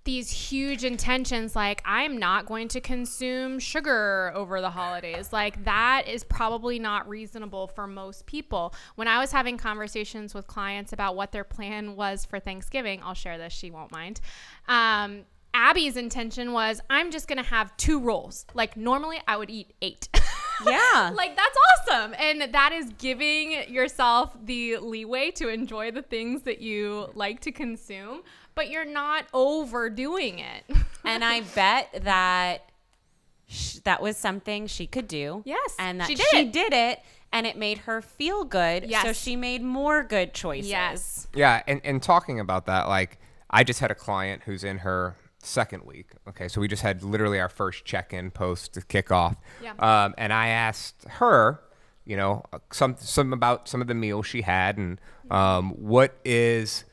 these 0.07 0.31
huge 0.31 0.85
intentions 0.85 1.55
like 1.55 1.83
I'm 1.85 2.17
not 2.17 2.47
going 2.47 2.69
to 2.69 2.81
consume 2.81 3.59
sugar 3.59 4.33
over 4.35 4.63
the 4.63 4.71
holidays. 4.71 5.33
Like 5.33 5.65
that 5.65 6.05
is 6.09 6.25
probably 6.25 6.79
not 6.79 7.07
reasonable 7.07 7.67
for 7.67 7.87
most 7.87 8.25
people. 8.25 8.75
When 8.95 9.09
I 9.09 9.19
was 9.19 9.33
having 9.33 9.59
conversations 9.59 10.33
with 10.33 10.47
clients 10.47 10.95
about 10.95 11.17
what 11.17 11.33
their 11.33 11.45
plan 11.45 11.97
was 11.97 12.25
for 12.25 12.41
Thanksgiving, 12.41 13.01
I'll 13.03 13.15
share 13.15 13.37
this, 13.37 13.53
she 13.53 13.71
won't 13.71 13.93
mind. 13.93 14.21
Um, 14.69 15.25
Abby's 15.53 15.97
intention 15.97 16.53
was 16.53 16.81
I'm 16.89 17.11
just 17.11 17.29
going 17.29 17.43
to 17.43 17.49
have 17.51 17.77
two 17.77 17.99
rolls. 18.01 18.47
Like 18.55 18.77
normally 18.77 19.21
I 19.29 19.37
would 19.37 19.51
eat 19.51 19.75
8. 19.83 20.09
Yeah. 20.67 21.13
like 21.15 21.37
that's 21.37 21.57
awesome 21.87 22.15
and 22.19 22.55
that 22.55 22.73
is 22.73 22.91
giving 22.97 23.69
yourself 23.69 24.35
the 24.43 24.79
leeway 24.79 25.31
to 25.33 25.51
enjoy 25.51 25.91
the 25.91 26.01
things 26.01 26.45
that 26.45 26.63
you 26.63 27.11
like 27.13 27.41
to 27.41 27.53
consume 27.53 28.23
but 28.57 28.69
you're 28.71 28.85
not 28.85 29.27
overdoing 29.33 30.41
it 30.41 30.65
and 31.05 31.25
I 31.25 31.43
bet 31.55 32.01
that 32.03 32.63
sh- 33.47 33.77
that 33.85 34.03
was 34.03 34.17
something 34.17 34.67
she 34.67 34.87
could 34.89 35.07
do. 35.07 35.43
Yes, 35.45 35.77
And 35.79 36.01
that 36.01 36.09
she 36.09 36.17
she 36.17 36.45
did 36.45 36.53
did, 36.53 36.73
it. 36.73 36.99
it 36.99 37.01
and 37.33 37.47
it 37.47 37.57
made 37.57 37.79
her 37.79 38.01
feel 38.03 38.45
good. 38.45 38.91
So 39.03 39.13
she 39.13 39.37
made 39.37 39.63
more 39.63 40.03
good 40.03 40.33
choices. 40.35 40.71
yes 40.71 41.29
Yeah, 41.35 41.63
and, 41.69 41.81
and 41.85 42.03
talking 42.03 42.41
about 42.41 42.67
that, 42.67 42.89
like 42.89 43.19
I 43.51 43.63
just 43.63 43.79
had 43.81 43.91
a 43.93 43.95
client 43.95 44.43
who's 44.45 44.65
in 44.65 44.79
her 44.79 45.17
second 45.39 45.85
week. 45.85 46.09
Okay, 46.29 46.49
so 46.49 46.61
we 46.61 46.67
just 46.67 46.83
had 46.83 47.03
literally 47.05 47.39
our 47.39 47.49
first 47.49 47.85
check-in 47.85 48.31
post 48.33 48.75
to 48.75 48.81
kick 48.83 49.13
off. 49.13 49.37
Yeah. 49.63 49.75
Um, 49.79 50.15
and 50.19 50.33
I 50.33 50.49
asked 50.49 51.05
her, 51.09 51.61
you 52.05 52.17
know, 52.17 52.43
some 52.73 52.97
some 52.99 53.33
about 53.33 53.69
some 53.69 53.81
of 53.81 53.87
the 53.87 53.95
meals 53.95 54.27
she 54.27 54.43
had 54.43 54.77
and 54.79 55.01
um, 55.31 55.71
what 55.73 56.17
is 56.25 56.85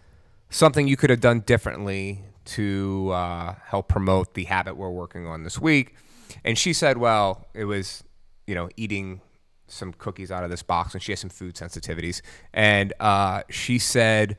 something 0.53 0.87
you 0.87 0.95
could 0.95 1.09
have 1.09 1.19
done 1.19 1.39
differently 1.41 2.23
to 2.45 3.09
uh, 3.11 3.55
help 3.65 3.87
promote 3.87 4.33
the 4.33 4.43
habit 4.45 4.77
we're 4.77 4.89
working 4.89 5.25
on 5.25 5.43
this 5.43 5.59
week. 5.59 5.95
And 6.43 6.57
she 6.57 6.73
said, 6.73 6.97
well, 6.97 7.47
it 7.53 7.65
was, 7.65 8.03
you 8.47 8.55
know, 8.55 8.69
eating 8.77 9.21
some 9.67 9.93
cookies 9.93 10.31
out 10.31 10.43
of 10.43 10.49
this 10.49 10.61
box, 10.61 10.93
and 10.93 11.01
she 11.01 11.11
has 11.11 11.19
some 11.19 11.29
food 11.29 11.55
sensitivities. 11.55 12.21
And 12.53 12.93
uh, 12.99 13.43
she 13.49 13.79
said, 13.79 14.37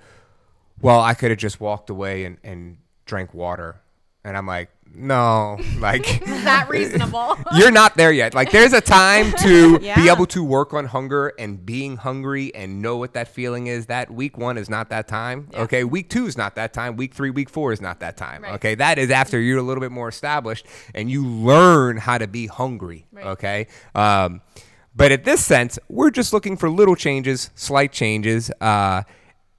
well, 0.80 1.00
I 1.00 1.14
could 1.14 1.30
have 1.30 1.38
just 1.38 1.60
walked 1.60 1.90
away 1.90 2.24
and, 2.24 2.38
and 2.44 2.78
drank 3.06 3.34
water. 3.34 3.80
And 4.24 4.36
I'm 4.36 4.46
like, 4.46 4.70
no, 4.94 5.58
like 5.78 6.22
is 6.28 6.44
that 6.44 6.68
reasonable 6.68 7.36
you're 7.56 7.70
not 7.70 7.96
there 7.96 8.12
yet. 8.12 8.34
Like 8.34 8.50
there's 8.50 8.72
a 8.72 8.80
time 8.80 9.32
to 9.38 9.78
be 9.96 10.08
able 10.08 10.26
to 10.26 10.44
work 10.44 10.72
on 10.72 10.86
hunger 10.86 11.32
and 11.38 11.64
being 11.64 11.96
hungry 11.96 12.54
and 12.54 12.80
know 12.80 12.96
what 12.96 13.14
that 13.14 13.28
feeling 13.28 13.66
is. 13.66 13.86
That 13.86 14.10
week 14.10 14.38
one 14.38 14.56
is 14.56 14.70
not 14.70 14.90
that 14.90 15.08
time. 15.08 15.48
Okay. 15.54 15.84
Week 15.84 16.08
two 16.08 16.26
is 16.26 16.36
not 16.36 16.54
that 16.56 16.72
time. 16.72 16.96
Week 16.96 17.14
three, 17.14 17.30
week 17.30 17.50
four 17.50 17.72
is 17.72 17.80
not 17.80 18.00
that 18.00 18.16
time. 18.16 18.42
Right. 18.42 18.54
Okay. 18.54 18.74
That 18.74 18.98
is 18.98 19.10
after 19.10 19.40
you're 19.40 19.58
a 19.58 19.62
little 19.62 19.80
bit 19.80 19.92
more 19.92 20.08
established 20.08 20.66
and 20.94 21.10
you 21.10 21.26
learn 21.26 21.96
how 21.96 22.18
to 22.18 22.26
be 22.26 22.46
hungry. 22.46 23.06
Right. 23.12 23.26
Okay. 23.26 23.66
Um, 23.94 24.40
but 24.96 25.10
at 25.10 25.24
this 25.24 25.44
sense, 25.44 25.78
we're 25.88 26.10
just 26.10 26.32
looking 26.32 26.56
for 26.56 26.70
little 26.70 26.94
changes, 26.94 27.50
slight 27.54 27.92
changes. 27.92 28.50
Uh, 28.60 29.02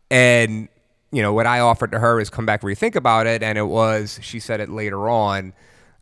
and 0.10 0.69
you 1.12 1.22
know 1.22 1.34
what 1.34 1.46
I 1.48 1.60
offered 1.60 1.91
to 1.91 2.00
her 2.00 2.20
is 2.20 2.30
come 2.30 2.46
back 2.46 2.62
rethink 2.62 2.96
about 2.96 3.28
it, 3.28 3.44
and 3.44 3.58
it 3.58 3.68
was 3.68 4.20
she 4.22 4.39
said 4.39 4.60
it 4.60 4.70
later 4.70 5.10
on. 5.10 5.54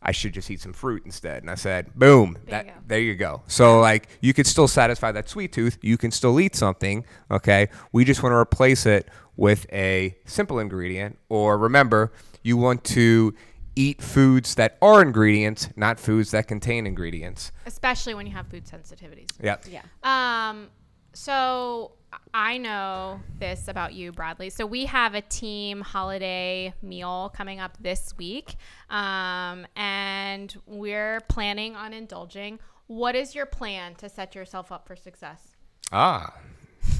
I 0.06 0.12
should 0.12 0.34
just 0.34 0.50
eat 0.50 0.60
some 0.60 0.74
fruit 0.74 1.02
instead, 1.06 1.42
and 1.42 1.50
I 1.50 1.54
said, 1.54 1.94
boom, 1.94 2.36
that 2.48 2.66
you 2.66 2.72
there 2.86 3.00
you 3.00 3.14
go. 3.14 3.42
So 3.46 3.80
like 3.80 4.08
you 4.20 4.34
could 4.34 4.46
still 4.46 4.68
satisfy 4.68 5.12
that 5.12 5.30
sweet 5.30 5.52
tooth. 5.52 5.78
You 5.80 5.96
can 5.96 6.10
still 6.10 6.38
eat 6.38 6.54
something. 6.54 7.06
Okay, 7.30 7.68
we 7.92 8.04
just 8.04 8.22
want 8.22 8.32
to 8.32 8.36
replace 8.36 8.84
it 8.84 9.08
with 9.36 9.66
a 9.72 10.14
simple 10.26 10.58
ingredient. 10.58 11.18
Or 11.30 11.56
remember, 11.56 12.12
you 12.42 12.56
want 12.58 12.84
to 12.84 13.34
eat 13.76 14.02
foods 14.02 14.54
that 14.56 14.76
are 14.82 15.00
ingredients, 15.02 15.68
not 15.74 15.98
foods 15.98 16.30
that 16.32 16.46
contain 16.48 16.86
ingredients. 16.86 17.50
especially 17.66 18.14
when 18.14 18.26
you 18.26 18.32
have 18.32 18.46
food 18.46 18.64
sensitivities 18.66 19.30
Yep. 19.42 19.64
Yeah. 19.70 19.82
Um, 20.02 20.68
so 21.12 21.92
I 22.32 22.58
know 22.58 23.20
this 23.38 23.68
about 23.68 23.94
you, 23.94 24.12
Bradley. 24.12 24.50
So 24.50 24.66
we 24.66 24.86
have 24.86 25.14
a 25.14 25.20
team 25.20 25.80
holiday 25.80 26.74
meal 26.82 27.32
coming 27.34 27.60
up 27.60 27.76
this 27.80 28.14
week, 28.16 28.56
um, 28.90 29.66
and 29.76 30.54
we're 30.66 31.20
planning 31.28 31.76
on 31.76 31.92
indulging. 31.92 32.58
What 32.86 33.14
is 33.14 33.34
your 33.34 33.46
plan 33.46 33.94
to 33.96 34.08
set 34.08 34.34
yourself 34.34 34.70
up 34.70 34.86
for 34.86 34.96
success? 34.96 35.56
Ah, 35.92 36.34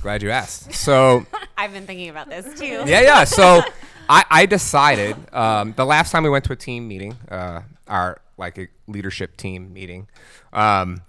glad 0.00 0.22
you 0.22 0.30
asked. 0.30 0.72
So. 0.74 1.26
I've 1.56 1.72
been 1.72 1.86
thinking 1.86 2.08
about 2.08 2.28
this 2.28 2.58
too. 2.58 2.84
yeah, 2.86 3.00
yeah. 3.00 3.24
So 3.24 3.62
I, 4.08 4.24
I 4.30 4.46
decided 4.46 5.16
um, 5.32 5.72
the 5.76 5.84
last 5.84 6.10
time 6.10 6.24
we 6.24 6.30
went 6.30 6.44
to 6.46 6.52
a 6.52 6.56
team 6.56 6.88
meeting, 6.88 7.16
uh, 7.30 7.62
our 7.86 8.20
like 8.36 8.58
a 8.58 8.68
leadership 8.86 9.36
team 9.36 9.72
meeting, 9.72 10.08
um, 10.52 11.02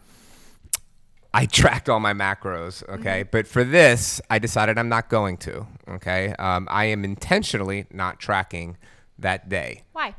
I 1.36 1.46
tracked 1.48 1.90
all 1.90 2.00
my 2.00 2.14
macros. 2.14 2.88
Okay, 2.88 3.24
but 3.24 3.46
for 3.46 3.66
this, 3.66 4.22
I 4.30 4.40
decided 4.40 4.78
I'm 4.78 4.88
not 4.88 5.10
going 5.10 5.36
to. 5.38 5.68
Okay, 5.90 6.34
um, 6.40 6.66
I 6.72 6.86
am 6.86 7.04
intentionally 7.04 7.88
not 7.92 8.20
tracking 8.20 8.78
that 9.20 9.50
day. 9.50 9.84
Why? 9.92 10.16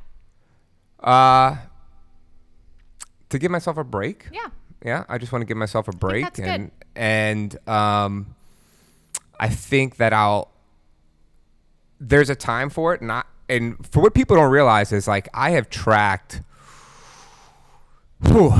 Uh, 1.01 1.57
to 3.31 3.39
give 3.39 3.51
myself 3.51 3.79
a 3.79 3.85
break. 3.85 4.27
Yeah. 4.31 4.49
Yeah, 4.85 5.05
I 5.09 5.17
just 5.17 5.33
want 5.33 5.41
to 5.41 5.47
give 5.47 5.57
myself 5.57 5.89
a 5.89 5.93
break, 5.93 6.23
that's 6.25 6.39
good. 6.39 6.49
and 6.49 6.71
and 6.95 7.69
um, 7.69 8.35
I 9.41 9.49
think 9.49 9.97
that 9.97 10.13
I'll. 10.13 10.51
There's 11.99 12.29
a 12.29 12.35
time 12.37 12.69
for 12.69 12.93
it, 12.93 13.01
not 13.01 13.27
and 13.49 13.75
for 13.91 14.03
what 14.03 14.13
people 14.15 14.37
don't 14.37 14.51
realize 14.51 14.93
is 14.93 15.09
like 15.09 15.29
I 15.33 15.53
have 15.53 15.71
tracked. 15.71 16.43
whew, 18.23 18.53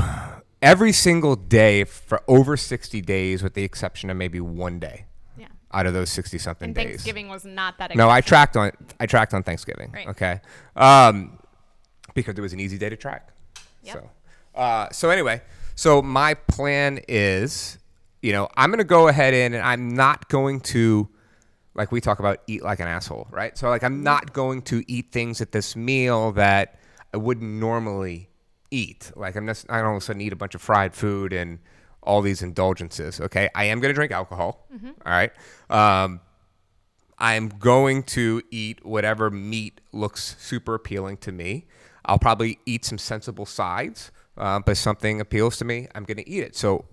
every 0.61 0.91
single 0.91 1.35
day 1.35 1.83
for 1.83 2.21
over 2.27 2.57
60 2.57 3.01
days, 3.01 3.43
with 3.43 3.53
the 3.53 3.63
exception 3.63 4.09
of 4.09 4.17
maybe 4.17 4.39
one 4.39 4.79
day 4.79 5.05
Yeah. 5.37 5.47
out 5.73 5.85
of 5.85 5.93
those 5.93 6.09
60 6.09 6.37
something 6.37 6.73
days. 6.73 6.85
Thanksgiving 6.87 7.29
was 7.29 7.45
not 7.45 7.77
that. 7.77 7.95
No, 7.95 8.09
I 8.09 8.21
tracked 8.21 8.57
on 8.57 8.71
I 8.99 9.05
tracked 9.05 9.33
on 9.33 9.43
Thanksgiving. 9.43 9.91
Right. 9.91 10.07
Okay, 10.07 10.41
um, 10.75 11.37
because 12.13 12.37
it 12.37 12.41
was 12.41 12.53
an 12.53 12.59
easy 12.59 12.77
day 12.77 12.89
to 12.89 12.95
track. 12.95 13.29
Yep. 13.83 13.93
So, 13.95 14.59
uh, 14.59 14.89
so 14.91 15.09
anyway, 15.09 15.41
so 15.75 16.01
my 16.01 16.33
plan 16.33 16.99
is, 17.07 17.77
you 18.21 18.31
know, 18.31 18.49
I'm 18.57 18.71
gonna 18.71 18.83
go 18.83 19.07
ahead 19.07 19.33
in 19.33 19.53
and 19.53 19.63
I'm 19.63 19.93
not 19.93 20.27
going 20.29 20.61
to, 20.61 21.07
like 21.75 21.91
we 21.91 22.01
talk 22.01 22.19
about, 22.19 22.39
eat 22.47 22.63
like 22.63 22.79
an 22.79 22.87
asshole, 22.87 23.27
right? 23.29 23.55
So 23.57 23.69
like 23.69 23.83
I'm 23.83 24.01
not 24.03 24.33
going 24.33 24.63
to 24.63 24.83
eat 24.91 25.11
things 25.11 25.39
at 25.41 25.51
this 25.51 25.75
meal 25.75 26.31
that 26.33 26.79
I 27.13 27.17
wouldn't 27.17 27.49
normally 27.51 28.26
eat. 28.71 29.11
Like 29.15 29.35
I'm 29.35 29.47
just 29.47 29.65
I 29.69 29.77
don't 29.77 29.87
all 29.87 29.97
of 29.97 30.01
a 30.03 30.05
sudden 30.05 30.21
eat 30.21 30.33
a 30.33 30.37
bunch 30.37 30.55
of 30.55 30.61
fried 30.61 30.93
food 30.93 31.33
and 31.33 31.59
all 32.03 32.21
these 32.21 32.41
indulgences. 32.41 33.19
Okay, 33.19 33.49
I 33.55 33.65
am 33.65 33.79
gonna 33.79 33.93
drink 33.93 34.11
alcohol. 34.11 34.65
all 35.05 35.11
right. 35.11 35.31
Um, 35.69 36.21
I'm 37.19 37.49
going 37.49 38.03
to 38.03 38.41
eat 38.51 38.85
whatever 38.85 39.31
meat 39.31 39.81
looks 39.91 40.35
super 40.39 40.75
appealing 40.75 41.17
to 41.17 41.31
me. 41.31 41.65
I'll 42.05 42.19
probably 42.19 42.59
eat 42.65 42.85
some 42.85 42.97
sensible 42.99 43.45
sides, 43.45 44.11
uh, 44.37 44.59
but 44.59 44.77
something 44.77 45.19
appeals 45.19 45.57
to 45.57 45.65
me, 45.65 45.87
I'm 45.95 46.03
going 46.03 46.17
to 46.17 46.29
eat 46.29 46.43
it. 46.43 46.55
So 46.55 46.85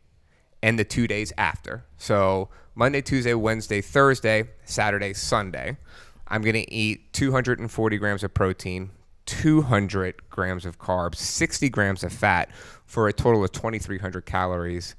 and 0.62 0.78
the 0.78 0.84
two 0.84 1.06
days 1.06 1.32
after. 1.38 1.86
So 1.96 2.50
Monday, 2.74 3.00
Tuesday, 3.00 3.32
Wednesday, 3.34 3.80
Thursday, 3.80 4.50
Saturday, 4.64 5.14
Sunday, 5.14 5.78
I'm 6.26 6.42
going 6.42 6.54
to 6.54 6.72
eat 6.72 7.12
240 7.12 7.96
grams 7.96 8.24
of 8.24 8.34
protein, 8.34 8.90
200 9.26 10.28
grams 10.30 10.66
of 10.66 10.78
carbs, 10.78 11.16
60 11.16 11.68
grams 11.70 12.04
of 12.04 12.12
fat 12.12 12.50
for 12.84 13.08
a 13.08 13.12
total 13.12 13.44
of 13.44 13.52
2,300 13.52 14.26
calories 14.26 14.94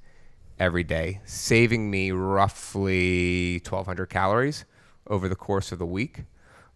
every 0.59 0.83
day, 0.83 1.21
saving 1.25 1.89
me 1.89 2.11
roughly 2.11 3.53
1,200 3.65 4.07
calories 4.07 4.65
over 5.07 5.27
the 5.29 5.35
course 5.35 5.71
of 5.71 5.79
the 5.79 5.85
week. 5.85 6.23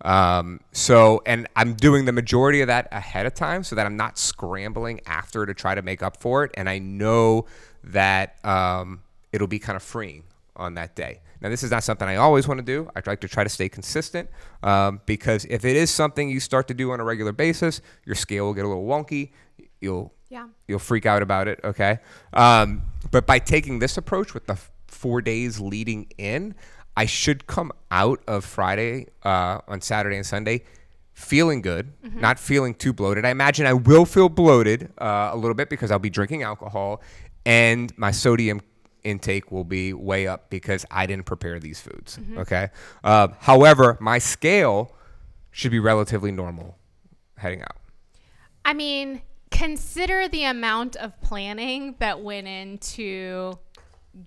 Um, 0.02 0.60
so, 0.72 1.22
and 1.26 1.48
I'm 1.56 1.76
doing 1.76 2.06
the 2.06 2.12
majority 2.12 2.62
of 2.62 2.67
that 2.67 2.88
ahead 2.91 3.26
of 3.26 3.34
time 3.34 3.63
so 3.63 3.76
that 3.76 3.86
I'm 3.86 3.96
not 3.96 4.17
scrambling 4.17 5.00
after 5.06 5.46
to 5.46 5.54
try 5.54 5.76
to 5.76 5.82
make 5.82 6.04
up 6.04 6.17
for 6.17 6.43
it. 6.43 6.52
And 6.56 6.67
I 6.69 6.80
know 6.80 7.46
that 7.86 8.43
um, 8.46 9.02
it'll 9.32 9.48
be 9.48 9.60
kind 9.60 9.76
of 9.76 9.84
freeing 9.84 10.24
on 10.56 10.74
that 10.76 10.96
day. 10.96 11.22
Now, 11.41 11.50
this 11.50 11.63
is 11.63 11.72
not 11.72 11.84
something 11.84 12.08
I 12.08 12.17
always 12.17 12.48
want 12.48 12.60
to 12.60 12.65
do. 12.65 12.89
I'd 12.96 13.08
like 13.08 13.22
to 13.22 13.28
try 13.28 13.43
to 13.43 13.50
stay 13.50 13.69
consistent 13.69 14.30
um, 14.62 15.02
because 15.06 15.46
if 15.46 15.65
it 15.65 15.76
is 15.76 15.89
something 15.91 16.30
you 16.30 16.39
start 16.39 16.67
to 16.69 16.74
do 16.74 16.91
on 16.91 17.00
a 17.00 17.04
regular 17.04 17.32
basis, 17.34 17.82
your 18.06 18.15
scale 18.15 18.46
will 18.46 18.54
get 18.54 18.65
a 18.65 18.67
little 18.67 18.86
wonky. 18.86 19.32
You'll 19.82 20.13
Yeah. 20.30 20.48
you'll 20.67 20.80
freak 20.80 21.06
out 21.06 21.22
about 21.22 21.48
it. 21.48 21.60
Okay. 21.63 22.00
Um, 22.34 22.84
but 23.13 23.26
by 23.26 23.39
taking 23.39 23.80
this 23.80 23.95
approach 23.95 24.34
with 24.34 24.47
the 24.47 24.54
f- 24.54 24.71
four 24.88 25.21
days 25.21 25.60
leading 25.60 26.08
in, 26.17 26.56
I 26.97 27.06
should 27.06 27.47
come 27.47 27.71
out 27.91 28.21
of 28.28 28.43
Friday 28.43 29.08
uh, 29.23 29.60
on 29.67 29.82
Saturday 29.82 30.17
and 30.17 30.26
Sunday 30.26 30.63
feeling 31.13 31.62
good, 31.62 31.93
not 32.15 32.39
feeling 32.39 32.73
too 32.73 32.91
bloated. 32.91 33.23
I 33.23 33.30
imagine 33.30 33.67
I 33.67 33.73
will 33.73 34.04
feel 34.06 34.30
bloated 34.30 34.91
uh, 34.97 35.30
a 35.32 35.38
little 35.38 35.54
bit 35.54 35.69
because 35.69 35.91
I'll 35.91 35.99
be 35.99 36.10
drinking 36.10 36.41
alcohol 36.41 37.02
and 37.45 37.95
my 37.97 38.10
sodium 38.10 38.62
intake 39.04 39.52
will 39.52 39.63
be 39.63 39.93
way 39.93 40.26
up 40.26 40.49
because 40.49 40.86
I 40.89 41.06
didn't 41.06 41.28
prepare 41.28 41.60
these 41.60 41.80
foods. 41.80 42.17
Okay. 42.38 42.69
Uh, 43.04 43.28
however, 43.39 43.95
my 44.02 44.17
scale 44.17 44.95
should 45.52 45.71
be 45.71 45.80
relatively 45.80 46.32
normal 46.32 46.80
heading 47.38 47.62
out. 47.62 47.78
I 48.65 48.73
mean, 48.73 49.21
consider 49.54 50.28
the 50.28 50.44
amount 50.46 50.96
of 50.96 51.20
planning 51.22 51.96
that 52.00 52.22
went 52.22 52.48
into 52.48 53.54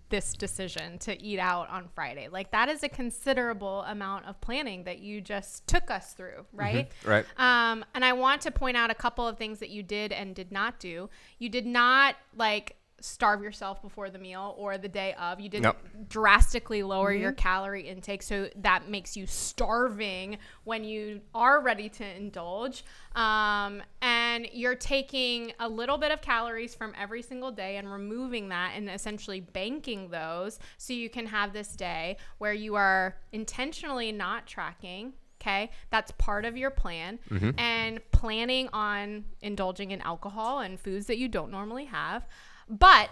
this 0.08 0.32
decision 0.34 0.98
to 0.98 1.20
eat 1.22 1.38
out 1.38 1.68
on 1.68 1.88
Friday. 1.94 2.28
Like 2.28 2.50
that 2.52 2.68
is 2.68 2.82
a 2.82 2.88
considerable 2.88 3.82
amount 3.82 4.26
of 4.26 4.40
planning 4.40 4.84
that 4.84 4.98
you 4.98 5.20
just 5.20 5.66
took 5.66 5.90
us 5.90 6.12
through, 6.12 6.46
right? 6.52 6.90
Right. 7.04 7.24
Um, 7.36 7.84
and 7.94 8.04
I 8.04 8.12
want 8.12 8.40
to 8.42 8.50
point 8.50 8.76
out 8.76 8.90
a 8.90 8.94
couple 8.94 9.26
of 9.26 9.36
things 9.36 9.58
that 9.60 9.70
you 9.70 9.82
did 9.82 10.12
and 10.12 10.34
did 10.34 10.50
not 10.50 10.80
do. 10.80 11.08
You 11.38 11.48
did 11.48 11.66
not 11.66 12.16
like 12.36 12.76
starve 13.00 13.42
yourself 13.42 13.82
before 13.82 14.08
the 14.10 14.18
meal 14.18 14.54
or 14.58 14.78
the 14.78 14.88
day 14.88 15.14
of. 15.20 15.38
You 15.38 15.48
didn't 15.48 15.64
Nope. 15.64 15.76
drastically 16.08 16.82
lower 16.82 17.12
your 17.12 17.32
calorie 17.32 17.88
intake, 17.88 18.22
so 18.22 18.48
that 18.56 18.88
makes 18.88 19.16
you 19.16 19.26
starving 19.26 20.38
when 20.64 20.82
you 20.84 21.20
are 21.34 21.60
ready 21.60 21.88
to 21.90 22.04
indulge. 22.16 22.84
Um, 23.14 23.82
and 24.00 24.48
you're 24.52 24.74
taking 24.74 25.52
a 25.60 25.68
little 25.68 25.98
bit 25.98 26.10
of 26.10 26.20
calories 26.22 26.74
from 26.74 26.94
every 26.98 27.22
single 27.22 27.50
day 27.50 27.76
and 27.76 27.90
removing 27.90 28.48
that 28.48 28.72
and 28.76 28.88
essentially 28.88 29.40
banking 29.40 30.08
those 30.08 30.58
so 30.78 30.92
you 30.92 31.10
can 31.10 31.26
have 31.26 31.52
this 31.52 31.68
day 31.76 32.16
where 32.38 32.52
you 32.54 32.74
are 32.76 33.16
intentionally 33.32 34.12
not 34.12 34.46
tracking. 34.46 35.12
Okay, 35.38 35.70
that's 35.90 36.10
part 36.12 36.44
of 36.46 36.56
your 36.56 36.70
plan, 36.70 37.18
and 37.58 38.00
planning 38.10 38.68
on 38.72 39.26
indulging 39.42 39.90
in 39.92 40.00
alcohol 40.00 40.60
and 40.60 40.80
foods 40.80 41.06
that 41.06 41.18
you 41.18 41.28
don't 41.28 41.50
normally 41.50 41.84
have. 41.84 42.26
But 42.68 43.10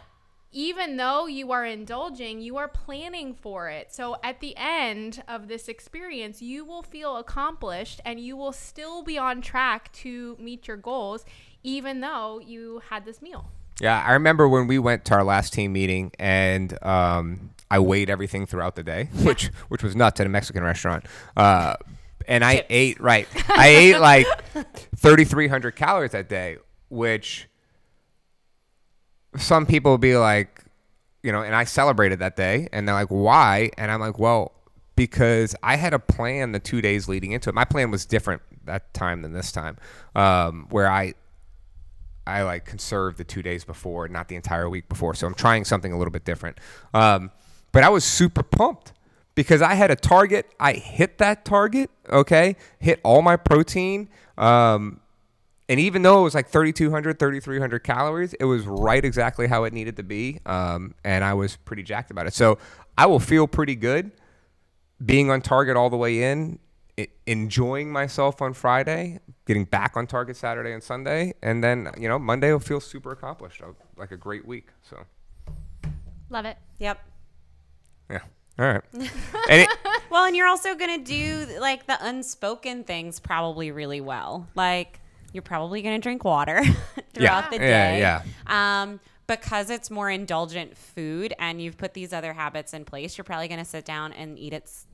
even 0.52 0.96
though 0.96 1.26
you 1.26 1.50
are 1.50 1.66
indulging, 1.66 2.40
you 2.40 2.56
are 2.56 2.68
planning 2.68 3.34
for 3.34 3.68
it. 3.68 3.92
So 3.92 4.16
at 4.22 4.40
the 4.40 4.56
end 4.56 5.22
of 5.26 5.48
this 5.48 5.68
experience, 5.68 6.40
you 6.40 6.64
will 6.64 6.82
feel 6.82 7.16
accomplished 7.16 8.00
and 8.04 8.20
you 8.20 8.36
will 8.36 8.52
still 8.52 9.02
be 9.02 9.18
on 9.18 9.40
track 9.42 9.92
to 9.94 10.36
meet 10.38 10.68
your 10.68 10.76
goals, 10.76 11.24
even 11.64 12.00
though 12.00 12.40
you 12.40 12.82
had 12.90 13.04
this 13.04 13.20
meal. 13.20 13.50
Yeah, 13.80 14.00
I 14.06 14.12
remember 14.12 14.48
when 14.48 14.68
we 14.68 14.78
went 14.78 15.04
to 15.06 15.14
our 15.14 15.24
last 15.24 15.52
team 15.52 15.72
meeting 15.72 16.12
and 16.20 16.78
um, 16.84 17.50
I 17.68 17.80
weighed 17.80 18.08
everything 18.08 18.46
throughout 18.46 18.76
the 18.76 18.84
day, 18.84 19.08
which 19.24 19.46
which 19.68 19.82
was 19.82 19.96
nuts 19.96 20.20
at 20.20 20.26
a 20.26 20.30
Mexican 20.30 20.62
restaurant. 20.62 21.06
Uh, 21.36 21.74
and 22.28 22.44
I 22.44 22.56
Chips. 22.56 22.66
ate 22.70 23.00
right. 23.00 23.26
I 23.48 23.68
ate 23.68 23.98
like 23.98 24.26
3,300 24.96 25.74
calories 25.74 26.12
that 26.12 26.28
day, 26.28 26.58
which 26.88 27.48
some 29.36 29.66
people 29.66 29.90
will 29.90 29.98
be 29.98 30.16
like, 30.16 30.64
you 31.22 31.32
know, 31.32 31.42
and 31.42 31.54
I 31.54 31.64
celebrated 31.64 32.18
that 32.18 32.36
day, 32.36 32.68
and 32.72 32.86
they're 32.86 32.94
like, 32.94 33.08
why? 33.08 33.70
And 33.78 33.90
I'm 33.90 34.00
like, 34.00 34.18
well, 34.18 34.52
because 34.96 35.56
I 35.62 35.76
had 35.76 35.94
a 35.94 35.98
plan 35.98 36.52
the 36.52 36.60
two 36.60 36.80
days 36.80 37.08
leading 37.08 37.32
into 37.32 37.48
it. 37.48 37.54
My 37.54 37.64
plan 37.64 37.90
was 37.90 38.06
different 38.06 38.42
that 38.64 38.92
time 38.94 39.22
than 39.22 39.32
this 39.32 39.52
time, 39.52 39.76
um, 40.14 40.66
where 40.70 40.90
I 40.90 41.14
I 42.26 42.42
like 42.42 42.64
conserved 42.64 43.18
the 43.18 43.24
two 43.24 43.42
days 43.42 43.64
before, 43.64 44.08
not 44.08 44.28
the 44.28 44.36
entire 44.36 44.68
week 44.68 44.88
before. 44.88 45.14
So 45.14 45.26
I'm 45.26 45.34
trying 45.34 45.64
something 45.64 45.92
a 45.92 45.98
little 45.98 46.12
bit 46.12 46.24
different. 46.24 46.58
Um, 46.94 47.30
but 47.72 47.82
I 47.82 47.88
was 47.90 48.04
super 48.04 48.42
pumped 48.42 48.92
because 49.34 49.60
I 49.60 49.74
had 49.74 49.90
a 49.90 49.96
target. 49.96 50.50
I 50.58 50.74
hit 50.74 51.18
that 51.18 51.44
target. 51.44 51.90
Okay, 52.08 52.56
hit 52.78 53.00
all 53.02 53.20
my 53.20 53.36
protein. 53.36 54.08
Um, 54.38 55.00
and 55.68 55.80
even 55.80 56.02
though 56.02 56.20
it 56.20 56.22
was 56.24 56.34
like 56.34 56.48
3,200, 56.48 57.18
3,300 57.18 57.78
calories, 57.80 58.34
it 58.34 58.44
was 58.44 58.66
right 58.66 59.04
exactly 59.04 59.46
how 59.46 59.64
it 59.64 59.72
needed 59.72 59.96
to 59.96 60.02
be. 60.02 60.40
Um, 60.46 60.94
and 61.04 61.24
I 61.24 61.34
was 61.34 61.56
pretty 61.56 61.82
jacked 61.82 62.10
about 62.10 62.26
it. 62.26 62.34
So 62.34 62.58
I 62.98 63.06
will 63.06 63.20
feel 63.20 63.46
pretty 63.46 63.74
good 63.74 64.12
being 65.04 65.30
on 65.30 65.40
target 65.40 65.76
all 65.76 65.90
the 65.90 65.96
way 65.96 66.22
in, 66.22 66.58
i- 66.98 67.08
enjoying 67.26 67.90
myself 67.90 68.40
on 68.42 68.52
Friday, 68.52 69.18
getting 69.46 69.64
back 69.64 69.96
on 69.96 70.06
target 70.06 70.36
Saturday 70.36 70.72
and 70.72 70.82
Sunday, 70.82 71.34
and 71.42 71.62
then 71.64 71.88
you 71.98 72.08
know 72.08 72.18
Monday 72.18 72.52
will 72.52 72.60
feel 72.60 72.80
super 72.80 73.10
accomplished, 73.12 73.60
uh, 73.62 73.66
like 73.96 74.12
a 74.12 74.16
great 74.16 74.46
week. 74.46 74.68
So 74.88 74.98
Love 76.30 76.46
it. 76.46 76.56
Yep. 76.78 76.98
yeah, 78.10 78.20
all 78.58 78.66
right. 78.66 78.82
Any 79.48 79.66
Well, 80.10 80.24
and 80.26 80.36
you're 80.36 80.46
also 80.46 80.74
gonna 80.74 80.98
do 80.98 81.46
like 81.58 81.86
the 81.86 81.96
unspoken 82.00 82.84
things 82.84 83.18
probably 83.20 83.70
really 83.72 84.00
well. 84.00 84.46
Like 84.54 85.00
you're 85.34 85.42
probably 85.42 85.82
gonna 85.82 85.98
drink 85.98 86.24
water 86.24 86.62
throughout 87.12 87.50
the 87.50 87.56
Yeah, 87.56 87.90
day. 87.92 87.98
yeah, 88.00 88.22
Um, 88.82 89.00
because 89.26 89.68
it's 89.70 89.90
more 89.90 90.08
indulgent 90.10 90.76
food, 90.76 91.34
and 91.38 91.60
you've 91.60 91.76
put 91.76 91.92
these 91.94 92.12
other 92.12 92.32
habits 92.32 92.72
in 92.74 92.84
place, 92.84 93.18
you're 93.18 93.24
probably 93.24 93.48
gonna 93.48 93.64
sit 93.64 93.84
down 93.84 94.12
and 94.12 94.38
eat 94.38 94.52
it. 94.52 94.62
s- 94.64 94.86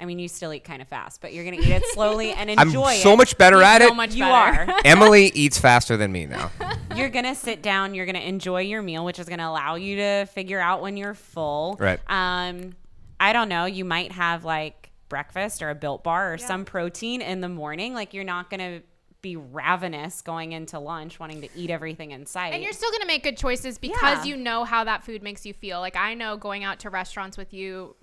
I 0.00 0.04
mean, 0.04 0.20
you 0.20 0.28
still 0.28 0.52
eat 0.52 0.62
kind 0.62 0.80
of 0.80 0.86
fast, 0.86 1.20
but 1.20 1.32
you're 1.32 1.42
gonna 1.44 1.56
eat 1.56 1.70
it 1.70 1.84
slowly 1.86 2.30
and 2.38 2.48
enjoy 2.48 2.60
I'm 2.60 2.68
enjoy 2.68 2.92
it. 2.92 3.02
so 3.02 3.16
much 3.16 3.36
better 3.36 3.60
at 3.62 3.80
so 3.82 3.88
it. 3.88 3.94
much 3.96 4.14
you 4.14 4.24
better. 4.24 4.70
are. 4.70 4.76
Emily 4.84 5.26
eats 5.34 5.58
faster 5.58 5.96
than 5.96 6.12
me 6.12 6.26
now. 6.26 6.50
you're 6.94 7.08
gonna 7.08 7.34
sit 7.34 7.62
down 7.62 7.94
you're 7.94 8.06
gonna 8.06 8.18
enjoy 8.20 8.60
your 8.60 8.80
meal 8.82 9.04
which 9.04 9.18
is 9.18 9.28
gonna 9.28 9.48
allow 9.48 9.74
you 9.74 9.96
to 9.96 10.26
figure 10.26 10.60
out 10.60 10.82
when 10.82 10.96
you're 10.96 11.14
full 11.14 11.76
Right. 11.78 11.98
um 12.08 12.74
i 13.20 13.32
don't 13.32 13.48
know 13.48 13.66
you 13.66 13.84
might 13.84 14.10
have 14.12 14.44
like 14.44 14.90
breakfast 15.08 15.62
or 15.62 15.70
a 15.70 15.74
built 15.76 16.02
bar 16.02 16.32
or 16.32 16.38
some 16.38 16.64
protein 16.64 17.20
in 17.22 17.40
the 17.40 17.48
morning 17.48 17.94
like 17.94 18.14
you're 18.14 18.24
not 18.24 18.50
gonna 18.50 18.80
be 19.20 19.36
ravenous 19.36 20.22
going 20.22 20.52
into 20.52 20.78
lunch 20.78 21.18
wanting 21.18 21.40
to 21.42 21.48
eat 21.56 21.70
everything 21.70 22.12
in 22.12 22.24
sight 22.24 22.54
And 22.54 22.62
you're 22.62 22.72
still 22.72 22.90
going 22.90 23.00
to 23.00 23.06
make 23.06 23.22
good 23.24 23.36
choices 23.36 23.76
because 23.78 24.18
Yeah. 24.18 24.24
you 24.24 24.36
know 24.36 24.64
how 24.64 24.84
that 24.84 25.02
food 25.04 25.22
makes 25.22 25.44
you 25.44 25.52
feel. 25.52 25.80
Like 25.80 25.96
I 25.96 26.14
know 26.14 26.36
going 26.36 26.62
out 26.64 26.78
to 26.80 26.90
restaurants 26.90 27.36
with 27.36 27.52
you 27.52 27.96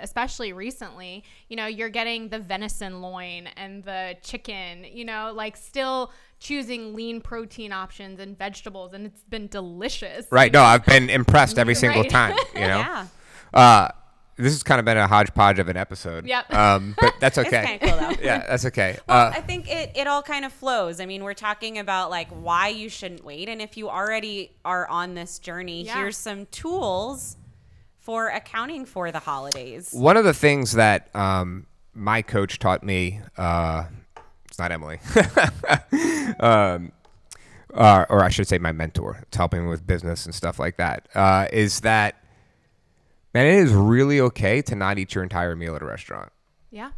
especially 0.00 0.52
recently, 0.52 1.22
you 1.48 1.54
know, 1.54 1.66
you're 1.66 1.88
getting 1.88 2.28
the 2.28 2.38
venison 2.40 3.00
loin 3.00 3.46
and 3.56 3.84
the 3.84 4.16
chicken, 4.22 4.82
you 4.82 5.04
know, 5.04 5.30
like 5.32 5.56
still 5.56 6.10
choosing 6.40 6.92
lean 6.94 7.20
protein 7.20 7.70
options 7.72 8.18
and 8.18 8.36
vegetables 8.36 8.94
and 8.94 9.06
it's 9.06 9.22
been 9.24 9.46
delicious. 9.46 10.26
Right. 10.32 10.52
No, 10.52 10.62
I've 10.62 10.84
been 10.84 11.08
impressed 11.08 11.56
every 11.56 11.74
single 11.84 12.02
Right. 12.02 12.10
time. 12.10 12.36
You 12.54 12.60
know. 12.62 12.66
yeah 12.78 13.06
Uh, 13.54 13.88
this 14.42 14.52
has 14.52 14.62
kind 14.62 14.78
of 14.78 14.84
been 14.84 14.96
a 14.96 15.06
hodgepodge 15.06 15.58
of 15.58 15.68
an 15.68 15.76
episode. 15.76 16.26
Yep. 16.26 16.52
Um, 16.52 16.94
but 17.00 17.14
that's 17.20 17.38
it's 17.38 17.48
okay. 17.48 17.78
kind 17.78 17.82
of 17.82 17.88
cool 17.88 17.98
though 18.16 18.22
yeah, 18.22 18.46
that's 18.46 18.64
okay. 18.66 18.98
Well, 19.08 19.26
uh, 19.28 19.30
I 19.30 19.40
think 19.40 19.70
it, 19.70 19.92
it 19.94 20.06
all 20.06 20.22
kind 20.22 20.44
of 20.44 20.52
flows. 20.52 21.00
I 21.00 21.06
mean, 21.06 21.24
we're 21.24 21.34
talking 21.34 21.78
about 21.78 22.10
like 22.10 22.28
why 22.28 22.68
you 22.68 22.88
shouldn't 22.88 23.24
wait. 23.24 23.48
And 23.48 23.60
if 23.62 23.76
you 23.76 23.88
already 23.88 24.52
are 24.64 24.86
on 24.88 25.14
this 25.14 25.38
journey, 25.38 25.84
Yeah. 25.84 25.96
here's 25.96 26.16
some 26.16 26.46
tools 26.46 27.36
for 27.98 28.28
accounting 28.28 28.84
for 28.84 29.12
the 29.12 29.20
holidays. 29.20 29.90
one 29.92 30.16
of 30.16 30.24
the 30.24 30.34
things 30.34 30.72
that 30.72 31.08
um, 31.14 31.66
my 31.94 32.20
coach 32.20 32.58
taught 32.58 32.82
me, 32.82 33.20
uh, 33.38 33.84
it's 34.46 34.58
not 34.58 34.72
Emily, 34.72 34.98
um, 36.40 36.92
uh, 37.74 38.04
or 38.08 38.22
I 38.24 38.28
should 38.28 38.46
say 38.48 38.58
my 38.58 38.72
mentor, 38.72 39.20
it's 39.22 39.36
helping 39.36 39.62
me 39.62 39.68
with 39.68 39.86
business 39.86 40.26
and 40.26 40.34
stuff 40.34 40.58
like 40.58 40.76
that, 40.76 41.08
uh, 41.14 41.46
is 41.52 41.80
that, 41.80 42.16
man, 43.34 43.46
it 43.46 43.54
is 43.54 43.72
really 43.72 44.20
okay 44.20 44.62
to 44.62 44.74
not 44.74 44.98
eat 44.98 45.14
your 45.14 45.22
entire 45.22 45.56
meal 45.56 45.76
at 45.76 45.82
a 45.82 45.86
restaurant. 45.86 46.32
Yeah. 46.70 46.92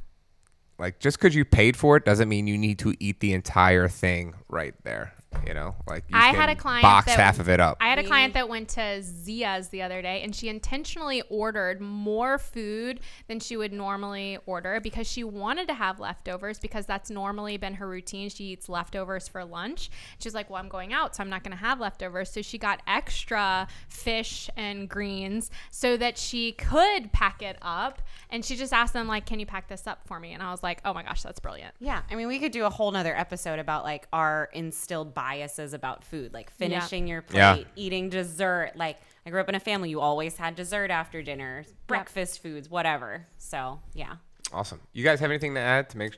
Like, 0.78 0.98
just 0.98 1.18
because 1.18 1.34
you 1.34 1.44
paid 1.44 1.76
for 1.76 1.96
it 1.96 2.04
doesn't 2.04 2.28
mean 2.28 2.46
you 2.46 2.58
need 2.58 2.78
to 2.80 2.94
eat 2.98 3.20
the 3.20 3.32
entire 3.32 3.88
thing 3.88 4.34
right 4.54 4.74
there. 4.84 5.12
You 5.44 5.52
know, 5.52 5.74
like 5.88 6.04
you 6.08 6.16
I 6.16 6.30
can 6.30 6.36
had 6.36 6.48
a 6.48 6.54
client 6.54 6.82
box 6.84 7.06
that- 7.06 7.18
half 7.18 7.40
of 7.40 7.48
it 7.48 7.58
up. 7.58 7.76
I 7.80 7.88
had 7.88 7.98
a 7.98 8.04
client 8.04 8.34
that 8.34 8.48
went 8.48 8.68
to 8.70 9.02
Zia's 9.02 9.68
the 9.70 9.82
other 9.82 10.00
day 10.00 10.22
and 10.22 10.32
she 10.34 10.48
intentionally 10.48 11.22
ordered 11.28 11.80
more 11.80 12.38
food 12.38 13.00
than 13.26 13.40
she 13.40 13.56
would 13.56 13.72
normally 13.72 14.38
order 14.46 14.78
because 14.80 15.08
she 15.10 15.24
wanted 15.24 15.66
to 15.68 15.74
have 15.74 15.98
leftovers 15.98 16.60
because 16.60 16.86
that's 16.86 17.10
normally 17.10 17.56
been 17.56 17.74
her 17.74 17.88
routine. 17.88 18.28
She 18.28 18.44
eats 18.44 18.68
leftovers 18.68 19.26
for 19.26 19.44
lunch. 19.44 19.90
She's 20.20 20.34
like, 20.36 20.48
Well, 20.50 20.60
I'm 20.62 20.68
going 20.68 20.92
out, 20.92 21.16
so 21.16 21.24
I'm 21.24 21.30
not 21.30 21.42
going 21.42 21.50
to 21.56 21.62
have 21.62 21.80
leftovers. 21.80 22.30
So 22.30 22.40
she 22.40 22.56
got 22.56 22.80
extra 22.86 23.66
fish 23.88 24.48
and 24.56 24.88
greens 24.88 25.50
so 25.72 25.96
that 25.96 26.16
she 26.16 26.52
could 26.52 27.10
pack 27.12 27.42
it 27.42 27.56
up. 27.60 28.02
And 28.30 28.44
she 28.44 28.54
just 28.54 28.72
asked 28.72 28.92
them, 28.92 29.08
like, 29.08 29.26
Can 29.26 29.40
you 29.40 29.46
pack 29.46 29.66
this 29.68 29.88
up 29.88 30.06
for 30.06 30.20
me? 30.20 30.32
And 30.32 30.44
I 30.44 30.52
was 30.52 30.62
like, 30.62 30.80
Oh 30.84 30.94
my 30.94 31.02
gosh, 31.02 31.22
that's 31.24 31.40
brilliant. 31.40 31.74
Yeah, 31.80 32.02
I 32.08 32.14
mean, 32.14 32.28
we 32.28 32.38
could 32.38 32.52
do 32.52 32.64
a 32.66 32.70
whole 32.70 32.92
nother 32.92 33.16
episode 33.16 33.58
about 33.58 33.82
like 33.82 34.06
our 34.12 34.43
instilled 34.52 35.14
biases 35.14 35.72
about 35.72 36.04
food, 36.04 36.32
like 36.32 36.50
finishing 36.50 37.06
your 37.06 37.22
plate, 37.22 37.38
Yeah. 37.38 37.64
eating 37.76 38.08
dessert. 38.10 38.72
Like, 38.74 38.98
I 39.26 39.30
grew 39.30 39.40
up 39.40 39.48
in 39.48 39.54
a 39.54 39.60
family, 39.60 39.90
you 39.90 40.00
always 40.00 40.36
had 40.36 40.54
dessert 40.54 40.90
after 40.90 41.22
dinner, 41.22 41.64
breakfast 41.86 42.42
foods, 42.42 42.68
whatever. 42.68 43.26
So, 43.38 43.80
yeah. 43.94 44.16
Awesome. 44.52 44.80
You 44.92 45.02
guys 45.04 45.20
have 45.20 45.30
anything 45.30 45.54
to 45.54 45.60
add 45.60 45.88
to 45.90 45.98
make 45.98 46.14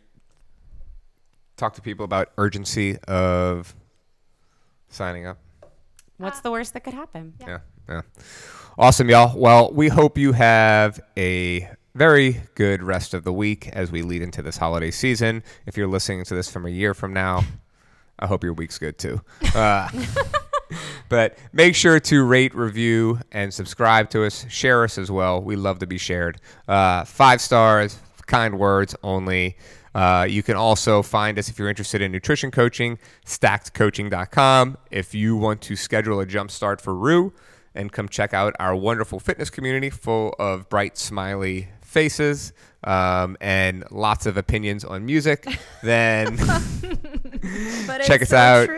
talk 1.57 1.75
to 1.75 1.81
people 1.81 2.05
about 2.05 2.33
urgency 2.37 2.99
of 3.09 3.75
signing 4.89 5.27
up? 5.27 5.39
What's 6.19 6.39
uh, 6.39 6.43
the 6.43 6.51
worst 6.51 6.73
that 6.75 6.81
could 6.85 6.95
happen? 6.95 7.35
Yeah. 7.41 7.59
Yeah. 7.89 8.03
Awesome, 8.79 9.09
y'all. 9.09 9.39
Well, 9.39 9.73
we 9.73 9.89
hope 9.89 10.19
you 10.19 10.33
have 10.33 11.01
a 11.17 11.69
very 11.95 12.43
good 12.55 12.83
rest 12.83 13.15
of 13.15 13.25
the 13.25 13.33
week 13.33 13.69
as 13.69 13.91
we 13.91 14.03
lead 14.03 14.21
into 14.21 14.43
this 14.43 14.59
holiday 14.59 14.91
season. 14.91 15.43
If 15.65 15.77
you're 15.79 15.87
listening 15.87 16.25
to 16.25 16.35
this 16.35 16.51
from 16.51 16.67
a 16.67 16.71
year 16.71 16.93
from 16.93 17.13
now, 17.15 17.45
I 18.19 18.27
hope 18.27 18.45
your 18.45 18.53
week's 18.53 18.79
good 18.79 18.99
too. 18.99 19.21
Uh, 19.55 19.89
but 21.09 21.39
make 21.53 21.75
sure 21.75 22.01
to 22.01 22.25
rate, 22.25 22.55
review, 22.55 23.21
and 23.33 23.53
subscribe 23.53 24.11
to 24.11 24.25
us. 24.25 24.47
Share 24.49 24.85
us 24.85 24.99
as 24.99 25.11
well. 25.11 25.43
We 25.43 25.57
love 25.57 25.79
to 25.81 25.87
be 25.87 25.99
shared. 25.99 26.41
Uh, 26.67 27.05
five 27.05 27.41
stars, 27.41 27.99
kind 28.27 28.59
words 28.59 28.97
only. 29.03 29.57
Uh, 29.95 30.27
you 30.29 30.43
can 30.43 30.57
also 30.57 31.03
find 31.03 31.39
us 31.39 31.49
if 31.49 31.59
you're 31.59 31.71
interested 31.71 32.03
in 32.03 32.13
nutrition 32.13 32.51
coaching, 32.51 32.99
stackedcoaching.com. 33.25 34.77
If 34.91 35.15
you 35.15 35.37
want 35.37 35.63
to 35.63 35.77
schedule 35.77 36.21
a 36.21 36.27
jump 36.27 36.51
start 36.51 36.83
for 36.83 36.95
Rue 36.95 37.33
and 37.75 37.91
come 37.91 38.09
check 38.09 38.35
out 38.35 38.55
our 38.59 38.77
wonderful 38.77 39.19
fitness 39.21 39.49
community 39.49 39.89
full 39.89 40.35
of 40.39 40.69
bright, 40.69 40.99
smiley 40.99 41.69
faces 41.97 42.53
um, 42.85 43.37
and 43.41 43.83
lots 43.91 44.27
of 44.27 44.37
opinions 44.37 44.85
on 44.85 45.07
music, 45.07 45.47
then 45.83 46.37
But 47.87 48.03
check 48.09 48.21
us 48.23 48.33
out. 48.35 48.69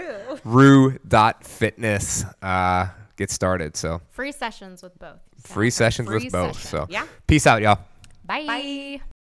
Rue.fitness. 0.45 2.25
Uh, 2.41 2.87
get 3.17 3.31
started. 3.31 3.77
So 3.77 4.01
Free 4.11 4.33
sessions 4.33 4.83
with 4.83 4.97
both. 4.99 5.19
free 5.43 5.71
sessions 5.71 6.07
Free 6.09 6.25
with 6.25 6.33
both. 6.33 6.63
So 6.63 6.87
Yeah. 6.89 7.07
peace 7.27 7.47
out, 7.47 7.61
y'all. 7.61 7.81
Bye. 8.25 8.47
Bye. 8.47 9.01